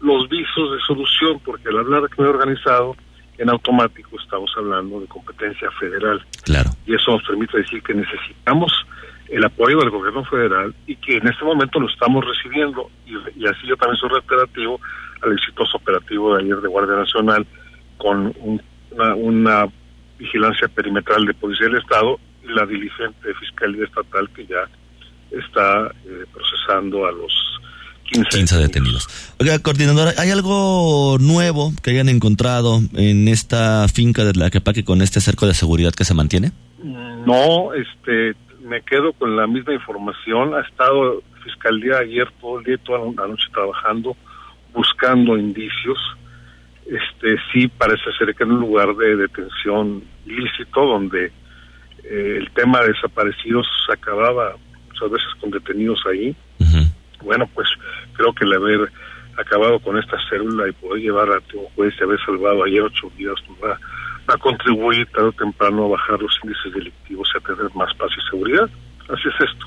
los 0.00 0.28
visos 0.28 0.72
de 0.72 0.80
solución, 0.86 1.40
porque 1.44 1.68
al 1.68 1.78
hablar 1.78 2.02
de 2.02 2.08
crimen 2.08 2.34
organizado, 2.34 2.96
en 3.38 3.48
automático 3.48 4.20
estamos 4.20 4.52
hablando 4.56 5.00
de 5.00 5.06
competencia 5.06 5.70
federal. 5.72 6.22
Claro. 6.44 6.70
Y 6.86 6.94
eso 6.94 7.12
nos 7.12 7.22
permite 7.22 7.58
decir 7.58 7.82
que 7.82 7.94
necesitamos 7.94 8.70
el 9.30 9.44
apoyo 9.44 9.78
del 9.78 9.90
gobierno 9.90 10.24
federal 10.24 10.74
y 10.86 10.96
que 10.96 11.16
en 11.16 11.26
este 11.28 11.44
momento 11.44 11.80
lo 11.80 11.88
estamos 11.88 12.24
recibiendo 12.24 12.90
y, 13.06 13.46
así 13.46 13.66
yo 13.66 13.76
también 13.76 13.96
soy 13.96 14.10
reiterativo 14.10 14.80
al 15.22 15.32
exitoso 15.32 15.76
operativo 15.78 16.34
de 16.34 16.42
ayer 16.42 16.56
de 16.56 16.68
Guardia 16.68 16.96
Nacional 16.96 17.46
con 17.96 18.34
una, 18.90 19.66
vigilancia 20.18 20.68
perimetral 20.68 21.24
de 21.24 21.32
Policía 21.32 21.66
del 21.68 21.78
Estado 21.78 22.18
y 22.18 22.29
la 22.50 22.66
diligente 22.66 23.34
Fiscalía 23.38 23.84
Estatal 23.84 24.28
que 24.30 24.46
ya 24.46 24.68
está 25.30 25.86
eh, 26.04 26.24
procesando 26.32 27.06
a 27.06 27.12
los 27.12 27.32
15, 28.10 28.58
detenidos. 28.58 29.06
Oiga, 29.38 29.58
coordinadora, 29.60 30.12
¿hay 30.18 30.30
algo 30.30 31.16
nuevo 31.20 31.72
que 31.82 31.90
hayan 31.90 32.08
encontrado 32.08 32.80
en 32.94 33.28
esta 33.28 33.86
finca 33.88 34.24
de 34.24 34.32
la 34.34 34.50
que 34.50 34.84
con 34.84 35.00
este 35.00 35.20
cerco 35.20 35.46
de 35.46 35.54
seguridad 35.54 35.92
que 35.92 36.04
se 36.04 36.14
mantiene? 36.14 36.50
No, 36.82 37.72
este, 37.74 38.34
me 38.64 38.82
quedo 38.82 39.12
con 39.12 39.36
la 39.36 39.46
misma 39.46 39.74
información. 39.74 40.54
Ha 40.54 40.60
estado 40.60 41.22
Fiscalía 41.44 41.98
ayer 41.98 42.28
todo 42.40 42.58
el 42.58 42.64
día, 42.64 42.78
toda 42.78 42.98
la 42.98 43.28
noche 43.28 43.46
trabajando, 43.52 44.16
buscando 44.74 45.38
indicios. 45.38 45.98
Este 46.86 47.36
sí 47.52 47.68
parece 47.68 48.10
ser 48.18 48.34
que 48.34 48.42
en 48.42 48.52
un 48.52 48.60
lugar 48.60 48.94
de 48.96 49.16
detención 49.16 50.02
ilícito 50.26 50.84
donde 50.84 51.32
eh, 52.04 52.36
el 52.38 52.50
tema 52.52 52.80
de 52.80 52.88
desaparecidos 52.88 53.66
acababa 53.92 54.56
muchas 54.88 55.10
veces 55.10 55.28
con 55.40 55.50
detenidos 55.50 56.00
ahí. 56.06 56.36
Bueno, 57.22 57.46
pues 57.54 57.68
creo 58.14 58.32
que 58.32 58.44
el 58.44 58.54
haber 58.54 58.90
acabado 59.36 59.78
con 59.80 59.98
esta 59.98 60.16
célula 60.30 60.68
y 60.68 60.72
poder 60.72 61.02
llevar 61.02 61.30
a 61.30 61.40
tu 61.40 61.58
juez 61.74 61.92
y 62.00 62.04
haber 62.04 62.18
salvado 62.24 62.64
ayer 62.64 62.80
ocho 62.80 63.10
vidas 63.16 63.36
pues 63.46 63.60
va 63.60 63.78
a 64.26 64.38
contribuir 64.38 65.06
tarde 65.08 65.28
o 65.28 65.32
temprano 65.32 65.84
a 65.86 65.88
bajar 65.88 66.20
los 66.20 66.32
índices 66.42 66.72
delictivos 66.72 67.28
y 67.34 67.38
a 67.38 67.40
tener 67.40 67.74
más 67.74 67.92
paz 67.94 68.10
y 68.16 68.30
seguridad. 68.30 68.68
Así 69.08 69.28
es 69.28 69.50
esto. 69.50 69.66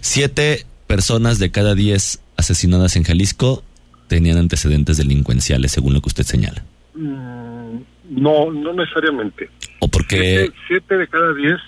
Siete 0.00 0.66
personas 0.86 1.38
de 1.38 1.50
cada 1.50 1.74
diez 1.74 2.22
asesinadas 2.36 2.96
en 2.96 3.04
Jalisco 3.04 3.62
tenían 4.08 4.38
antecedentes 4.38 4.96
delincuenciales, 4.96 5.72
según 5.72 5.94
lo 5.94 6.00
que 6.00 6.08
usted 6.08 6.24
señala. 6.24 6.62
Mm, 6.94 7.78
no, 8.10 8.52
no 8.52 8.72
necesariamente. 8.74 9.48
¿O 9.80 9.88
porque 9.88 10.50
siete, 10.68 10.96
de 10.96 11.08
cada 11.08 11.32
diez 11.34 11.58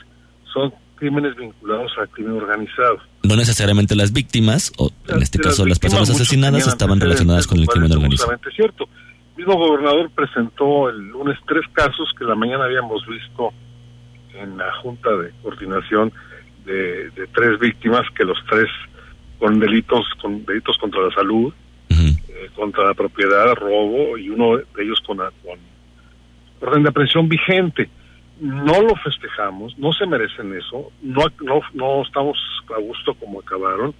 son 0.56 0.72
crímenes 0.94 1.36
vinculados 1.36 1.92
al 1.98 2.08
crimen 2.08 2.38
organizado. 2.38 2.98
No 3.22 3.36
necesariamente 3.36 3.94
las 3.94 4.12
víctimas, 4.12 4.72
o 4.78 4.90
en 5.08 5.22
este 5.22 5.38
caso 5.38 5.66
las 5.66 5.78
personas 5.78 6.08
asesinadas, 6.08 6.66
estaban 6.66 6.98
relacionadas 6.98 7.46
con 7.46 7.58
el 7.58 7.66
crimen 7.66 7.92
organizado. 7.92 8.32
cierto 8.54 8.88
mismo 9.36 9.58
gobernador 9.58 10.10
presentó 10.14 10.88
el 10.88 11.08
lunes 11.08 11.38
tres 11.46 11.66
casos 11.74 12.10
que 12.18 12.24
la 12.24 12.34
mañana 12.34 12.64
habíamos 12.64 13.06
visto 13.06 13.52
en 14.32 14.56
la 14.56 14.72
Junta 14.80 15.10
de 15.10 15.30
Coordinación 15.42 16.10
de, 16.64 17.10
tres 17.34 17.58
víctimas, 17.58 18.06
que 18.16 18.24
los 18.24 18.38
tres 18.48 18.68
con 19.38 19.60
delitos, 19.60 20.06
con 20.22 20.42
delitos 20.46 20.78
contra 20.78 21.02
la 21.02 21.14
salud, 21.14 21.52
eh, 21.90 22.48
contra 22.54 22.86
la 22.86 22.94
propiedad, 22.94 23.54
robo, 23.54 24.16
y 24.16 24.30
uno 24.30 24.56
de 24.56 24.82
ellos 24.82 25.00
con, 25.06 25.18
con 25.18 25.58
orden 26.62 26.82
de 26.82 26.88
aprehensión 26.88 27.28
vigente. 27.28 27.90
No 28.40 28.82
lo 28.82 28.94
festejamos, 28.96 29.76
no 29.78 29.92
se 29.92 30.06
merecen 30.06 30.54
eso, 30.54 30.90
no, 31.02 31.24
no, 31.42 31.60
no 31.72 32.02
estamos 32.02 32.38
a 32.76 32.80
gusto 32.80 33.14
como 33.14 33.40
acabaron, 33.40 33.94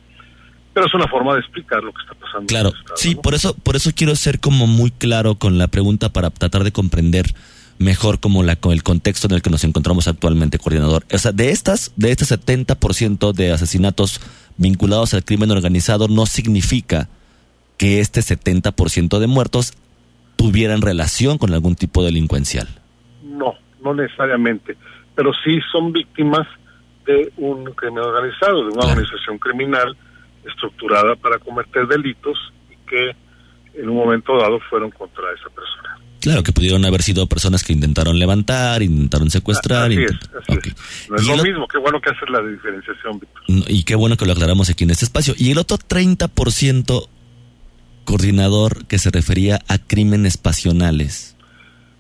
pero 0.75 0.87
es 0.87 0.95
una 0.95 1.09
forma 1.09 1.33
de 1.35 1.41
explicar 1.41 1.83
lo 1.83 1.93
que 1.93 2.03
está 2.03 2.15
pasando. 2.15 2.47
Claro, 2.47 2.73
sí, 2.97 3.15
por 3.15 3.35
eso, 3.35 3.55
por 3.55 3.77
eso 3.77 3.93
quiero 3.95 4.15
ser 4.15 4.41
como 4.41 4.67
muy 4.67 4.91
claro 4.91 5.37
con 5.37 5.57
la 5.57 5.69
pregunta 5.69 6.11
para 6.11 6.29
tratar 6.29 6.65
de 6.65 6.73
comprender 6.73 7.35
mejor 7.79 8.21
como 8.21 8.43
la 8.43 8.57
con 8.57 8.73
el 8.73 8.83
contexto 8.83 9.27
en 9.27 9.35
el 9.35 9.43
que 9.43 9.51
nos 9.51 9.65
encontramos 9.65 10.09
actualmente, 10.09 10.59
coordinador. 10.59 11.07
O 11.13 11.19
sea, 11.19 11.33
de 11.33 11.51
estas, 11.51 11.93
de 11.97 12.11
este 12.11 12.25
70% 12.25 13.33
de 13.33 13.53
asesinatos 13.53 14.21
vinculados 14.57 15.15
al 15.15 15.25
crimen 15.25 15.51
organizado 15.51 16.09
no 16.09 16.27
significa 16.27 17.09
que 17.77 18.01
este 18.01 18.21
70% 18.21 19.19
de 19.19 19.27
muertos 19.27 19.75
tuvieran 20.37 20.83
relación 20.83 21.39
con 21.39 21.53
algún 21.53 21.75
tipo 21.75 22.05
delincuencial. 22.05 22.69
No, 23.87 23.95
necesariamente, 23.95 24.77
pero 25.15 25.33
sí 25.45 25.61
son 25.71 25.93
víctimas 25.93 26.47
de 27.07 27.33
un 27.37 27.65
crimen 27.73 28.03
organizado, 28.03 28.67
de 28.67 28.73
una 28.73 28.87
organización 28.87 29.39
criminal 29.39 29.97
estructurada 30.45 31.15
para 31.15 31.39
cometer 31.39 31.87
delitos 31.87 32.37
y 32.69 32.89
que 32.89 33.11
en 33.75 33.89
un 33.89 33.97
momento 33.97 34.37
dado 34.39 34.59
fueron 34.69 34.91
contra 34.91 35.25
esa 35.33 35.49
persona. 35.51 35.99
Claro, 36.21 36.43
que 36.43 36.53
pudieron 36.53 36.85
haber 36.85 37.03
sido 37.03 37.29
personas 37.29 37.63
que 37.63 37.73
intentaron 37.73 38.19
levantar, 38.19 38.83
intentaron 38.83 39.31
secuestrar. 39.31 39.93
Así 39.93 40.03
es, 40.03 40.13
así 40.49 40.75
No 41.09 41.17
es 41.17 41.27
lo 41.29 41.37
mismo, 41.45 41.69
qué 41.69 41.79
bueno 41.79 42.01
que 42.01 42.11
hacer 42.11 42.29
la 42.31 42.43
diferenciación, 42.43 43.21
Víctor. 43.21 43.43
Y 43.69 43.85
qué 43.85 43.95
bueno 43.95 44.17
que 44.17 44.27
lo 44.27 44.33
aclaramos 44.33 44.69
aquí 44.69 44.83
en 44.83 44.91
este 44.91 45.05
espacio. 45.05 45.35
Y 45.39 45.53
el 45.53 45.59
otro 45.59 45.79
30% 45.79 47.09
coordinador 48.05 48.87
que 48.87 48.99
se 48.99 49.11
refería 49.11 49.61
a 49.69 49.79
crímenes 49.79 50.37
pasionales. 50.37 51.36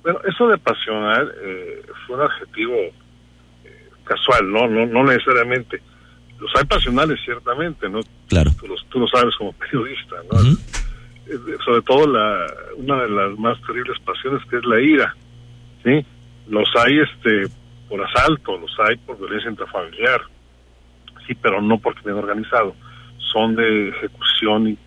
Bueno, 0.06 0.20
eso 0.24 0.46
de 0.46 0.56
pasional 0.58 1.34
eh, 1.42 1.82
fue 2.06 2.14
un 2.14 2.22
adjetivo 2.22 2.76
eh, 2.76 3.88
casual, 4.04 4.52
¿no? 4.52 4.68
¿no? 4.68 4.86
No 4.86 5.02
necesariamente. 5.02 5.82
Los 6.38 6.54
hay 6.54 6.64
pasionales, 6.64 7.18
ciertamente, 7.24 7.88
¿no? 7.88 7.98
Claro. 8.28 8.52
Tú, 8.88 9.00
lo 9.00 9.08
sabes 9.08 9.34
como 9.34 9.52
periodista, 9.58 10.14
¿no? 10.30 10.38
Eh, 11.26 11.56
sobre 11.64 11.82
todo 11.82 12.06
la, 12.06 12.46
una 12.76 13.02
de 13.02 13.08
las 13.08 13.36
más 13.36 13.60
terribles 13.62 13.98
pasiones 13.98 14.44
que 14.48 14.58
es 14.58 14.64
la 14.64 14.80
ira, 14.80 15.16
¿sí? 15.82 16.06
Los 16.46 16.68
hay 16.76 17.00
este 17.00 17.52
por 17.88 18.00
asalto, 18.00 18.58
los 18.58 18.78
hay 18.78 18.94
por 18.98 19.18
violencia 19.18 19.50
intrafamiliar, 19.50 20.20
sí, 21.26 21.34
pero 21.34 21.60
no 21.60 21.78
por 21.78 21.96
crimen 21.96 22.22
organizado, 22.22 22.76
son 23.32 23.56
de 23.56 23.88
ejecución 23.88 24.68
y, 24.68 24.78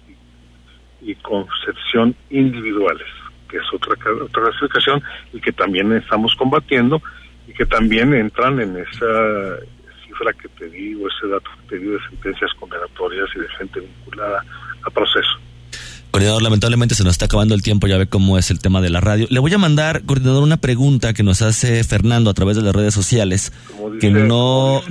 y 1.01 1.15
concepción 1.15 2.15
individuales, 2.29 3.07
que 3.49 3.57
es 3.57 3.63
otra, 3.73 3.93
otra 3.93 4.43
clasificación 4.43 5.01
y 5.33 5.41
que 5.41 5.51
también 5.51 5.91
estamos 5.93 6.33
combatiendo 6.35 7.01
y 7.47 7.53
que 7.53 7.65
también 7.65 8.13
entran 8.13 8.59
en 8.59 8.77
esa 8.77 9.59
cifra 10.05 10.31
que 10.33 10.47
te 10.57 10.69
digo, 10.69 11.07
ese 11.07 11.27
dato 11.27 11.49
que 11.61 11.69
te 11.69 11.79
digo 11.79 11.93
de 11.93 11.99
sentencias 12.09 12.51
condenatorias 12.59 13.27
y 13.35 13.39
de 13.39 13.47
gente 13.57 13.79
vinculada 13.79 14.43
a 14.83 14.89
proceso. 14.91 15.39
Coordinador, 16.11 16.41
lamentablemente 16.41 16.95
se 16.95 17.03
nos 17.03 17.11
está 17.11 17.25
acabando 17.25 17.53
el 17.53 17.61
tiempo, 17.61 17.85
ya 17.85 17.97
ve 17.97 18.07
cómo 18.07 18.37
es 18.37 18.49
el 18.49 18.59
tema 18.59 18.81
de 18.81 18.89
la 18.89 18.99
radio. 18.99 19.27
Le 19.29 19.39
voy 19.39 19.53
a 19.53 19.59
mandar, 19.59 20.03
coordinador, 20.05 20.43
una 20.43 20.57
pregunta 20.57 21.13
que 21.13 21.21
nos 21.21 21.41
hace 21.41 21.83
Fernando 21.83 22.31
a 22.31 22.33
través 22.33 22.57
de 22.57 22.63
las 22.63 22.75
redes 22.75 22.93
sociales, 22.93 23.53
que 24.01 24.09
no, 24.09 24.81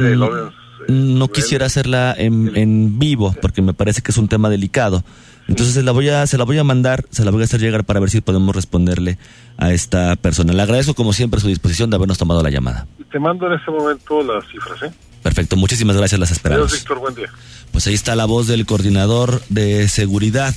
no, 0.89 1.29
quisiera 1.29 1.67
hacerla 1.67 2.15
en, 2.17 2.57
en, 2.57 2.99
vivo, 3.01 3.35
porque 3.43 3.63
me 3.63 3.75
parece 3.75 4.01
que 4.01 4.13
es 4.13 4.19
un 4.19 4.29
tema 4.29 4.49
delicado. 4.49 5.03
Entonces 5.49 5.75
se 5.75 5.83
la 5.83 5.93
voy 5.93 6.11
a, 6.11 6.27
se 6.27 6.37
la 6.37 6.45
voy 6.45 6.59
a 6.59 6.65
mandar, 6.65 7.07
se 7.11 7.25
la 7.25 7.31
voy 7.31 7.41
a 7.41 7.45
hacer 7.45 7.61
llegar 7.61 7.85
para 7.85 8.01
ver 8.01 8.11
si 8.11 8.21
podemos 8.21 8.55
responderle 8.55 9.19
a 9.57 9.73
esta 9.73 10.15
persona. 10.17 10.53
Le 10.53 10.63
agradezco 10.63 10.95
como 10.95 11.15
siempre 11.15 11.41
su 11.41 11.49
disposición 11.49 11.89
de 11.89 11.97
habernos 11.97 12.19
tomado 12.19 12.43
la 12.43 12.51
llamada. 12.51 12.87
Te 13.11 13.19
mando 13.19 13.47
en 13.47 13.55
este 13.55 13.71
momento 13.71 14.23
las 14.23 14.47
cifras, 14.47 14.83
¿eh? 14.83 14.95
Perfecto, 15.23 15.57
muchísimas 15.57 15.97
gracias, 15.97 16.21
las 16.21 16.31
esperamos. 16.31 16.71
Víctor, 16.71 16.99
buen 16.99 17.15
día. 17.15 17.31
Pues 17.73 17.87
ahí 17.87 17.95
está 17.95 18.15
la 18.15 18.27
voz 18.27 18.47
del 18.47 18.67
coordinador 18.67 19.43
de 19.49 19.89
seguridad 19.89 20.55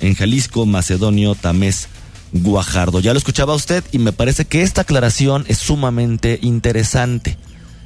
en 0.00 0.14
Jalisco, 0.14 0.66
Macedonio, 0.66 1.34
Tamés, 1.34 1.88
Guajardo. 2.32 3.00
Ya 3.00 3.12
lo 3.12 3.18
escuchaba 3.18 3.54
usted 3.54 3.82
y 3.92 3.98
me 3.98 4.12
parece 4.12 4.44
que 4.44 4.62
esta 4.62 4.82
aclaración 4.82 5.44
es 5.48 5.58
sumamente 5.58 6.38
interesante. 6.42 7.38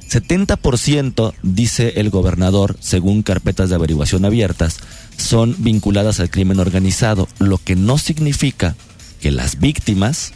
70%, 0.09 1.33
dice 1.43 1.93
el 1.97 2.09
gobernador, 2.09 2.75
según 2.79 3.21
carpetas 3.21 3.69
de 3.69 3.75
averiguación 3.75 4.25
abiertas, 4.25 4.79
son 5.19 5.55
vinculadas 5.59 6.19
al 6.19 6.29
crimen 6.29 6.59
organizado, 6.59 7.27
lo 7.39 7.57
que 7.57 7.75
no 7.75 7.97
significa 7.97 8.75
que 9.21 9.31
las 9.31 9.59
víctimas 9.59 10.33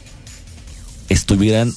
estuvieran 1.10 1.74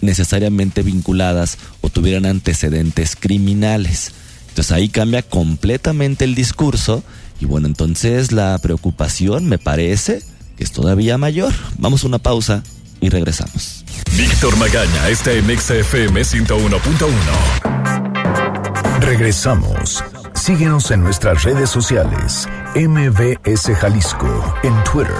necesariamente 0.00 0.82
vinculadas 0.82 1.58
o 1.80 1.90
tuvieran 1.90 2.26
antecedentes 2.26 3.16
criminales. 3.16 4.12
Entonces 4.48 4.72
ahí 4.72 4.88
cambia 4.88 5.22
completamente 5.22 6.24
el 6.24 6.34
discurso 6.34 7.04
y 7.40 7.44
bueno, 7.44 7.66
entonces 7.66 8.32
la 8.32 8.58
preocupación 8.58 9.46
me 9.46 9.58
parece 9.58 10.22
que 10.56 10.64
es 10.64 10.72
todavía 10.72 11.18
mayor. 11.18 11.52
Vamos 11.78 12.04
a 12.04 12.06
una 12.06 12.18
pausa 12.18 12.62
y 13.00 13.10
regresamos. 13.10 13.84
Víctor 14.16 14.56
Magaña 14.56 15.10
está 15.10 15.32
en 15.32 15.44
XFM 15.44 16.22
101.1. 16.22 19.00
Regresamos. 19.00 20.02
Síguenos 20.46 20.92
en 20.92 21.00
nuestras 21.00 21.42
redes 21.42 21.70
sociales. 21.70 22.46
MBS 22.76 23.74
Jalisco 23.80 24.54
en 24.62 24.74
Twitter. 24.84 25.12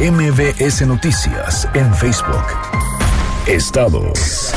MBS 0.00 0.84
Noticias 0.84 1.68
en 1.74 1.94
Facebook. 1.94 2.42
Estados. 3.46 4.52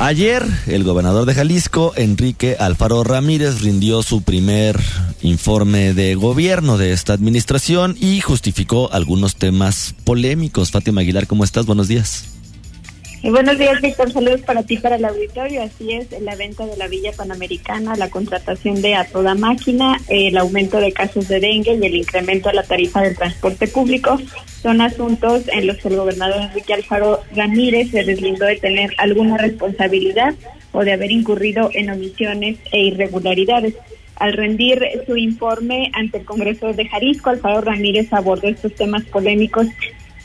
Ayer, 0.00 0.44
el 0.66 0.82
gobernador 0.82 1.24
de 1.24 1.36
Jalisco, 1.36 1.92
Enrique 1.94 2.56
Alfaro 2.58 3.04
Ramírez, 3.04 3.60
rindió 3.60 4.02
su 4.02 4.22
primer 4.22 4.76
informe 5.22 5.94
de 5.94 6.16
gobierno 6.16 6.76
de 6.76 6.90
esta 6.90 7.12
administración 7.12 7.96
y 8.00 8.20
justificó 8.20 8.92
algunos 8.92 9.36
temas 9.36 9.94
polémicos. 10.02 10.72
Fátima 10.72 11.02
Aguilar, 11.02 11.28
¿cómo 11.28 11.44
estás? 11.44 11.64
Buenos 11.64 11.86
días. 11.86 12.24
Buenos 13.24 13.58
días, 13.58 13.80
Víctor. 13.80 14.12
Saludos 14.12 14.42
para 14.42 14.62
ti, 14.62 14.76
para 14.76 14.96
el 14.96 15.04
auditorio. 15.04 15.62
Así 15.62 15.92
es, 15.92 16.08
la 16.20 16.36
venta 16.36 16.66
de 16.66 16.76
la 16.76 16.88
Villa 16.88 17.12
Panamericana, 17.16 17.96
la 17.96 18.10
contratación 18.10 18.80
de 18.80 18.94
a 18.94 19.04
toda 19.04 19.34
máquina, 19.34 20.00
el 20.08 20.36
aumento 20.38 20.78
de 20.78 20.92
casos 20.92 21.28
de 21.28 21.40
dengue 21.40 21.74
y 21.74 21.84
el 21.84 21.96
incremento 21.96 22.48
de 22.48 22.54
la 22.54 22.62
tarifa 22.62 23.02
del 23.02 23.16
transporte 23.16 23.66
público 23.66 24.18
son 24.62 24.80
asuntos 24.80 25.42
en 25.48 25.66
los 25.66 25.78
que 25.78 25.88
el 25.88 25.96
gobernador 25.96 26.42
Enrique 26.42 26.74
Alfaro 26.74 27.20
Ramírez 27.34 27.90
se 27.90 28.04
deslindó 28.04 28.46
de 28.46 28.56
tener 28.56 28.94
alguna 28.98 29.36
responsabilidad 29.36 30.34
o 30.72 30.84
de 30.84 30.92
haber 30.92 31.10
incurrido 31.10 31.70
en 31.74 31.90
omisiones 31.90 32.58
e 32.72 32.80
irregularidades. 32.80 33.74
Al 34.16 34.32
rendir 34.32 34.80
su 35.06 35.16
informe 35.16 35.90
ante 35.94 36.18
el 36.18 36.24
Congreso 36.24 36.72
de 36.72 36.88
Jalisco, 36.88 37.30
Alfaro 37.30 37.60
Ramírez 37.60 38.12
abordó 38.12 38.48
estos 38.48 38.74
temas 38.74 39.04
polémicos 39.04 39.66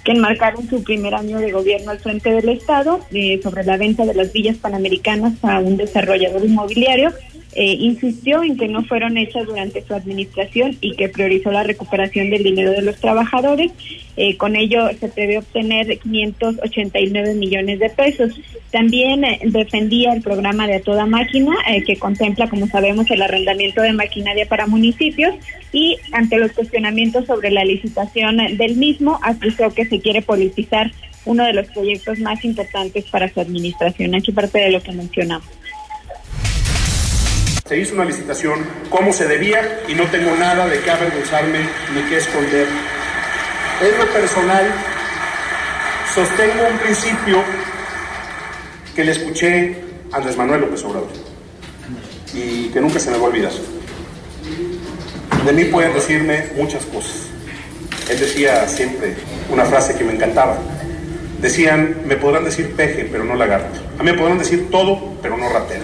que 0.03 0.11
enmarcaron 0.11 0.67
su 0.67 0.83
primer 0.83 1.15
año 1.15 1.39
de 1.39 1.51
gobierno 1.51 1.91
al 1.91 1.99
frente 1.99 2.31
del 2.31 2.49
Estado 2.49 2.99
eh, 3.11 3.39
sobre 3.41 3.63
la 3.63 3.77
venta 3.77 4.05
de 4.05 4.13
las 4.13 4.33
villas 4.33 4.57
panamericanas 4.57 5.33
a 5.43 5.59
un 5.59 5.77
desarrollador 5.77 6.43
inmobiliario 6.43 7.13
eh, 7.55 7.75
insistió 7.79 8.41
en 8.43 8.57
que 8.57 8.67
no 8.67 8.83
fueron 8.83 9.17
hechas 9.17 9.45
durante 9.45 9.83
su 9.83 9.93
administración 9.93 10.77
y 10.81 10.95
que 10.95 11.09
priorizó 11.09 11.51
la 11.51 11.63
recuperación 11.63 12.29
del 12.29 12.43
dinero 12.43 12.71
de 12.71 12.81
los 12.81 12.99
trabajadores. 12.99 13.71
Eh, 14.17 14.37
con 14.37 14.55
ello 14.55 14.89
se 14.99 15.09
prevé 15.09 15.37
obtener 15.37 15.97
589 15.99 17.35
millones 17.35 17.79
de 17.79 17.89
pesos. 17.89 18.31
También 18.71 19.23
eh, 19.23 19.39
defendía 19.45 20.13
el 20.13 20.21
programa 20.21 20.67
de 20.67 20.75
a 20.75 20.81
toda 20.81 21.05
máquina, 21.05 21.51
que 21.85 21.97
contempla, 21.97 22.49
como 22.49 22.67
sabemos, 22.67 23.09
el 23.11 23.21
arrendamiento 23.21 23.81
de 23.81 23.93
maquinaria 23.93 24.47
para 24.47 24.65
municipios 24.65 25.35
y 25.71 25.97
ante 26.11 26.37
los 26.37 26.51
cuestionamientos 26.51 27.25
sobre 27.25 27.51
la 27.51 27.63
licitación 27.63 28.37
del 28.57 28.75
mismo, 28.75 29.19
acusó 29.21 29.71
que 29.73 29.85
se 29.85 29.99
quiere 29.99 30.21
politizar 30.21 30.91
uno 31.25 31.45
de 31.45 31.53
los 31.53 31.67
proyectos 31.67 32.19
más 32.19 32.43
importantes 32.43 33.05
para 33.05 33.31
su 33.31 33.39
administración. 33.39 34.15
Aquí 34.15 34.31
parte 34.31 34.59
de 34.59 34.71
lo 34.71 34.81
que 34.81 34.91
mencionamos. 34.91 35.47
Se 37.65 37.77
hizo 37.77 37.95
una 37.95 38.03
licitación 38.03 38.59
como 38.89 39.13
se 39.13 39.25
debía 39.25 39.83
y 39.87 39.95
no 39.95 40.03
tengo 40.07 40.35
nada 40.35 40.67
de 40.67 40.79
qué 40.81 40.91
avergonzarme 40.91 41.59
ni 41.95 42.01
qué 42.09 42.17
esconder. 42.17 42.67
En 43.81 43.97
lo 43.97 44.05
personal, 44.11 44.65
sostengo 46.13 46.67
un 46.69 46.77
principio 46.79 47.41
que 48.93 49.05
le 49.05 49.13
escuché 49.13 49.77
a 50.11 50.17
Andrés 50.17 50.35
Manuel 50.35 50.59
López 50.59 50.83
Obrador 50.83 51.07
y 52.33 52.67
que 52.67 52.81
nunca 52.81 52.99
se 52.99 53.11
me 53.11 53.17
va 53.17 53.23
a 53.23 53.27
olvidar. 53.27 53.53
De 55.45 55.53
mí 55.53 55.63
pueden 55.65 55.93
decirme 55.93 56.49
muchas 56.57 56.83
cosas. 56.87 57.27
Él 58.09 58.19
decía 58.19 58.67
siempre, 58.67 59.15
una 59.49 59.63
frase 59.63 59.95
que 59.95 60.03
me 60.03 60.13
encantaba. 60.13 60.57
Decían, 61.39 62.01
me 62.05 62.17
podrán 62.17 62.43
decir 62.43 62.75
peje, 62.75 63.07
pero 63.09 63.23
no 63.23 63.35
lagarto. 63.35 63.79
A 63.97 64.03
mí 64.03 64.11
me 64.11 64.17
podrán 64.17 64.37
decir 64.37 64.69
todo, 64.69 65.13
pero 65.21 65.37
no 65.37 65.47
ratero. 65.47 65.82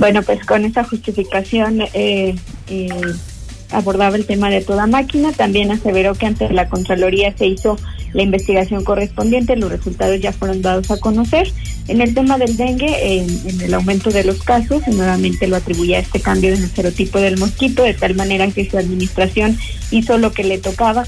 Bueno, 0.00 0.22
pues 0.22 0.42
con 0.46 0.64
esa 0.64 0.82
justificación 0.82 1.82
eh, 1.92 2.34
eh, 2.68 2.88
abordaba 3.70 4.16
el 4.16 4.24
tema 4.24 4.48
de 4.48 4.62
toda 4.62 4.86
máquina. 4.86 5.30
También 5.32 5.70
aseveró 5.70 6.14
que 6.14 6.24
ante 6.24 6.48
la 6.48 6.70
Contraloría 6.70 7.36
se 7.36 7.46
hizo 7.46 7.76
la 8.14 8.22
investigación 8.22 8.82
correspondiente, 8.82 9.56
los 9.56 9.70
resultados 9.70 10.18
ya 10.18 10.32
fueron 10.32 10.62
dados 10.62 10.90
a 10.90 10.96
conocer. 10.96 11.52
En 11.86 12.00
el 12.00 12.14
tema 12.14 12.38
del 12.38 12.56
dengue, 12.56 13.18
en 13.18 13.60
el 13.60 13.74
aumento 13.74 14.08
de 14.08 14.24
los 14.24 14.42
casos, 14.42 14.88
nuevamente 14.88 15.46
lo 15.46 15.56
atribuye 15.56 15.96
a 15.96 15.98
este 15.98 16.18
cambio 16.18 16.54
en 16.54 16.62
el 16.62 16.70
serotipo 16.70 17.18
del 17.20 17.36
mosquito, 17.36 17.82
de 17.82 17.92
tal 17.92 18.14
manera 18.14 18.50
que 18.50 18.68
su 18.70 18.78
administración 18.78 19.58
hizo 19.90 20.16
lo 20.16 20.32
que 20.32 20.44
le 20.44 20.56
tocaba 20.56 21.04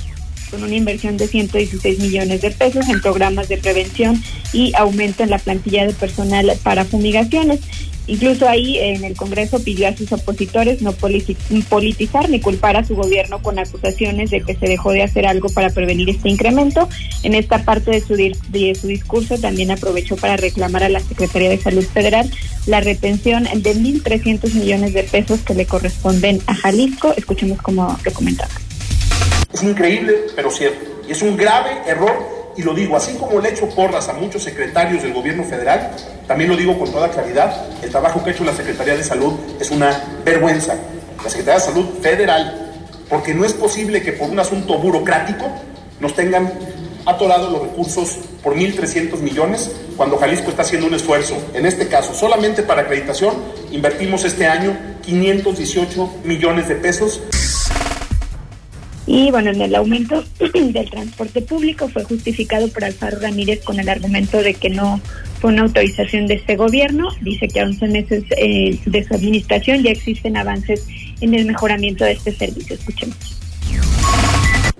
con 0.50 0.62
una 0.62 0.76
inversión 0.76 1.16
de 1.16 1.28
116 1.28 1.98
millones 1.98 2.42
de 2.42 2.50
pesos 2.50 2.86
en 2.90 3.00
programas 3.00 3.48
de 3.48 3.56
prevención 3.56 4.22
y 4.52 4.74
aumento 4.76 5.22
en 5.22 5.30
la 5.30 5.38
plantilla 5.38 5.86
de 5.86 5.94
personal 5.94 6.52
para 6.62 6.84
fumigaciones. 6.84 7.60
Incluso 8.06 8.48
ahí 8.48 8.78
en 8.78 9.04
el 9.04 9.16
Congreso 9.16 9.62
pidió 9.62 9.88
a 9.88 9.96
sus 9.96 10.10
opositores 10.12 10.82
no 10.82 10.92
politizar 10.92 12.28
ni 12.28 12.40
culpar 12.40 12.76
a 12.76 12.84
su 12.84 12.96
gobierno 12.96 13.40
con 13.40 13.58
acusaciones 13.58 14.30
de 14.30 14.40
que 14.40 14.56
se 14.56 14.66
dejó 14.66 14.90
de 14.90 15.02
hacer 15.02 15.26
algo 15.26 15.48
para 15.48 15.70
prevenir 15.70 16.10
este 16.10 16.28
incremento. 16.28 16.88
En 17.22 17.34
esta 17.34 17.64
parte 17.64 17.92
de 17.92 18.00
su, 18.00 18.86
discurso 18.86 19.38
también 19.38 19.70
aprovechó 19.70 20.16
para 20.16 20.36
reclamar 20.36 20.82
a 20.82 20.88
la 20.88 21.00
Secretaría 21.00 21.48
de 21.48 21.58
Salud 21.58 21.84
Federal 21.84 22.30
la 22.66 22.80
retención 22.80 23.44
de 23.44 23.74
1.300 23.74 24.52
millones 24.54 24.94
de 24.94 25.04
pesos 25.04 25.40
que 25.40 25.54
le 25.54 25.66
corresponden 25.66 26.40
a 26.46 26.54
Jalisco. 26.54 27.14
Escuchemos 27.16 27.62
cómo 27.62 27.98
lo 28.04 28.12
comentaba. 28.12 28.52
Es 29.52 29.62
increíble, 29.62 30.14
pero 30.34 30.50
cierto. 30.50 30.80
Y 31.08 31.12
es 31.12 31.22
un 31.22 31.36
grave 31.36 31.70
error 31.86 32.41
y 32.56 32.62
lo 32.62 32.74
digo, 32.74 32.96
así 32.96 33.14
como 33.14 33.40
le 33.40 33.50
echo 33.50 33.68
porras 33.68 34.08
a 34.08 34.12
muchos 34.12 34.42
secretarios 34.42 35.02
del 35.02 35.12
gobierno 35.12 35.44
federal, 35.44 35.90
también 36.26 36.50
lo 36.50 36.56
digo 36.56 36.78
con 36.78 36.90
toda 36.90 37.10
claridad, 37.10 37.66
el 37.82 37.90
trabajo 37.90 38.22
que 38.22 38.30
ha 38.30 38.32
hecho 38.32 38.44
la 38.44 38.54
Secretaría 38.54 38.96
de 38.96 39.04
Salud 39.04 39.34
es 39.60 39.70
una 39.70 40.02
vergüenza. 40.24 40.74
La 41.22 41.30
Secretaría 41.30 41.60
de 41.60 41.66
Salud 41.66 41.86
federal, 42.00 42.72
porque 43.08 43.34
no 43.34 43.44
es 43.44 43.52
posible 43.52 44.02
que 44.02 44.12
por 44.12 44.28
un 44.28 44.38
asunto 44.38 44.78
burocrático 44.78 45.46
nos 46.00 46.14
tengan 46.14 46.52
atorados 47.06 47.50
los 47.50 47.62
recursos 47.62 48.18
por 48.42 48.54
1.300 48.54 49.18
millones, 49.18 49.70
cuando 49.96 50.16
Jalisco 50.18 50.50
está 50.50 50.62
haciendo 50.62 50.86
un 50.86 50.94
esfuerzo. 50.94 51.36
En 51.54 51.66
este 51.66 51.88
caso, 51.88 52.14
solamente 52.14 52.62
para 52.62 52.82
acreditación, 52.82 53.34
invertimos 53.70 54.24
este 54.24 54.46
año 54.46 54.76
518 55.02 56.10
millones 56.24 56.68
de 56.68 56.76
pesos. 56.76 57.20
Y 59.12 59.30
bueno, 59.30 59.50
en 59.50 59.60
el 59.60 59.74
aumento 59.74 60.24
del 60.54 60.88
transporte 60.88 61.42
público 61.42 61.86
fue 61.86 62.02
justificado 62.02 62.66
por 62.68 62.82
Alfaro 62.82 63.20
Ramírez 63.20 63.62
con 63.62 63.78
el 63.78 63.90
argumento 63.90 64.42
de 64.42 64.54
que 64.54 64.70
no 64.70 65.02
fue 65.38 65.52
una 65.52 65.64
autorización 65.64 66.26
de 66.26 66.36
este 66.36 66.56
gobierno. 66.56 67.10
Dice 67.20 67.46
que 67.46 67.60
a 67.60 67.64
11 67.64 67.88
meses 67.88 68.24
eh, 68.38 68.80
de 68.86 69.04
su 69.04 69.12
administración 69.12 69.82
ya 69.82 69.90
existen 69.90 70.38
avances 70.38 70.86
en 71.20 71.34
el 71.34 71.44
mejoramiento 71.44 72.06
de 72.06 72.12
este 72.12 72.32
servicio. 72.32 72.74
Escuchemos. 72.74 73.38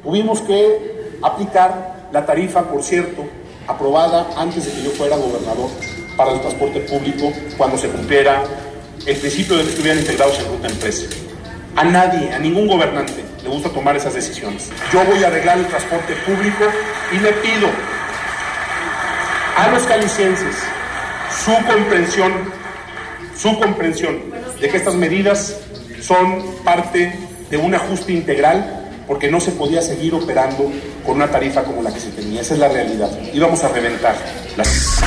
Tuvimos 0.03 0.41
que 0.41 0.79
aplicar 1.21 2.09
la 2.11 2.25
tarifa, 2.25 2.71
por 2.71 2.83
cierto, 2.83 3.27
aprobada 3.69 4.31
antes 4.39 4.65
de 4.65 4.73
que 4.73 4.83
yo 4.83 4.91
fuera 4.93 5.19
gobernador 5.19 5.69
para 6.17 6.33
el 6.33 6.41
transporte 6.41 6.81
público 6.81 7.31
cuando 7.59 7.77
se 7.77 7.89
cumpliera 7.89 8.45
el 9.05 9.17
principio 9.19 9.59
de 9.59 9.65
que 9.65 9.69
estuvieran 9.69 9.99
integrados 9.99 10.39
en 10.39 10.47
ruta 10.47 10.69
empresa. 10.69 11.05
A 11.77 11.85
nadie, 11.85 12.33
a 12.33 12.39
ningún 12.39 12.67
gobernante 12.67 13.32
le 13.43 13.49
gusta 13.49 13.69
tomar 13.71 13.97
esas 13.97 14.15
decisiones. 14.15 14.71
Yo 14.93 15.05
voy 15.05 15.23
a 15.25 15.29
arreglar 15.29 15.59
el 15.59 15.67
transporte 15.67 16.15
público 16.27 16.65
y 17.13 17.19
le 17.19 17.33
pido 17.33 17.69
a 19.57 19.69
los 19.69 19.83
calicienses 19.85 20.57
su 21.45 21.53
comprensión, 21.67 22.33
su 23.37 23.59
comprensión 23.59 24.23
de 24.61 24.69
que 24.69 24.77
estas 24.77 24.95
medidas 24.95 25.59
son 26.01 26.57
parte 26.65 27.13
de 27.51 27.57
un 27.57 27.75
ajuste 27.75 28.13
integral 28.13 28.83
porque 29.07 29.31
no 29.31 29.41
se 29.41 29.51
podía 29.53 29.83
seguir 29.83 30.15
operando 30.15 30.71
con 31.05 31.17
una 31.17 31.29
tarifa 31.29 31.65
como 31.65 31.83
la 31.83 31.93
que 31.93 32.01
se 32.01 32.11
tenía. 32.11 32.41
Esa 32.41 32.55
es 32.55 32.61
la 32.61 32.69
realidad. 32.69 33.11
Íbamos 33.35 33.63
a 33.65 33.69
reventar. 33.69 34.15
Las... 34.57 35.03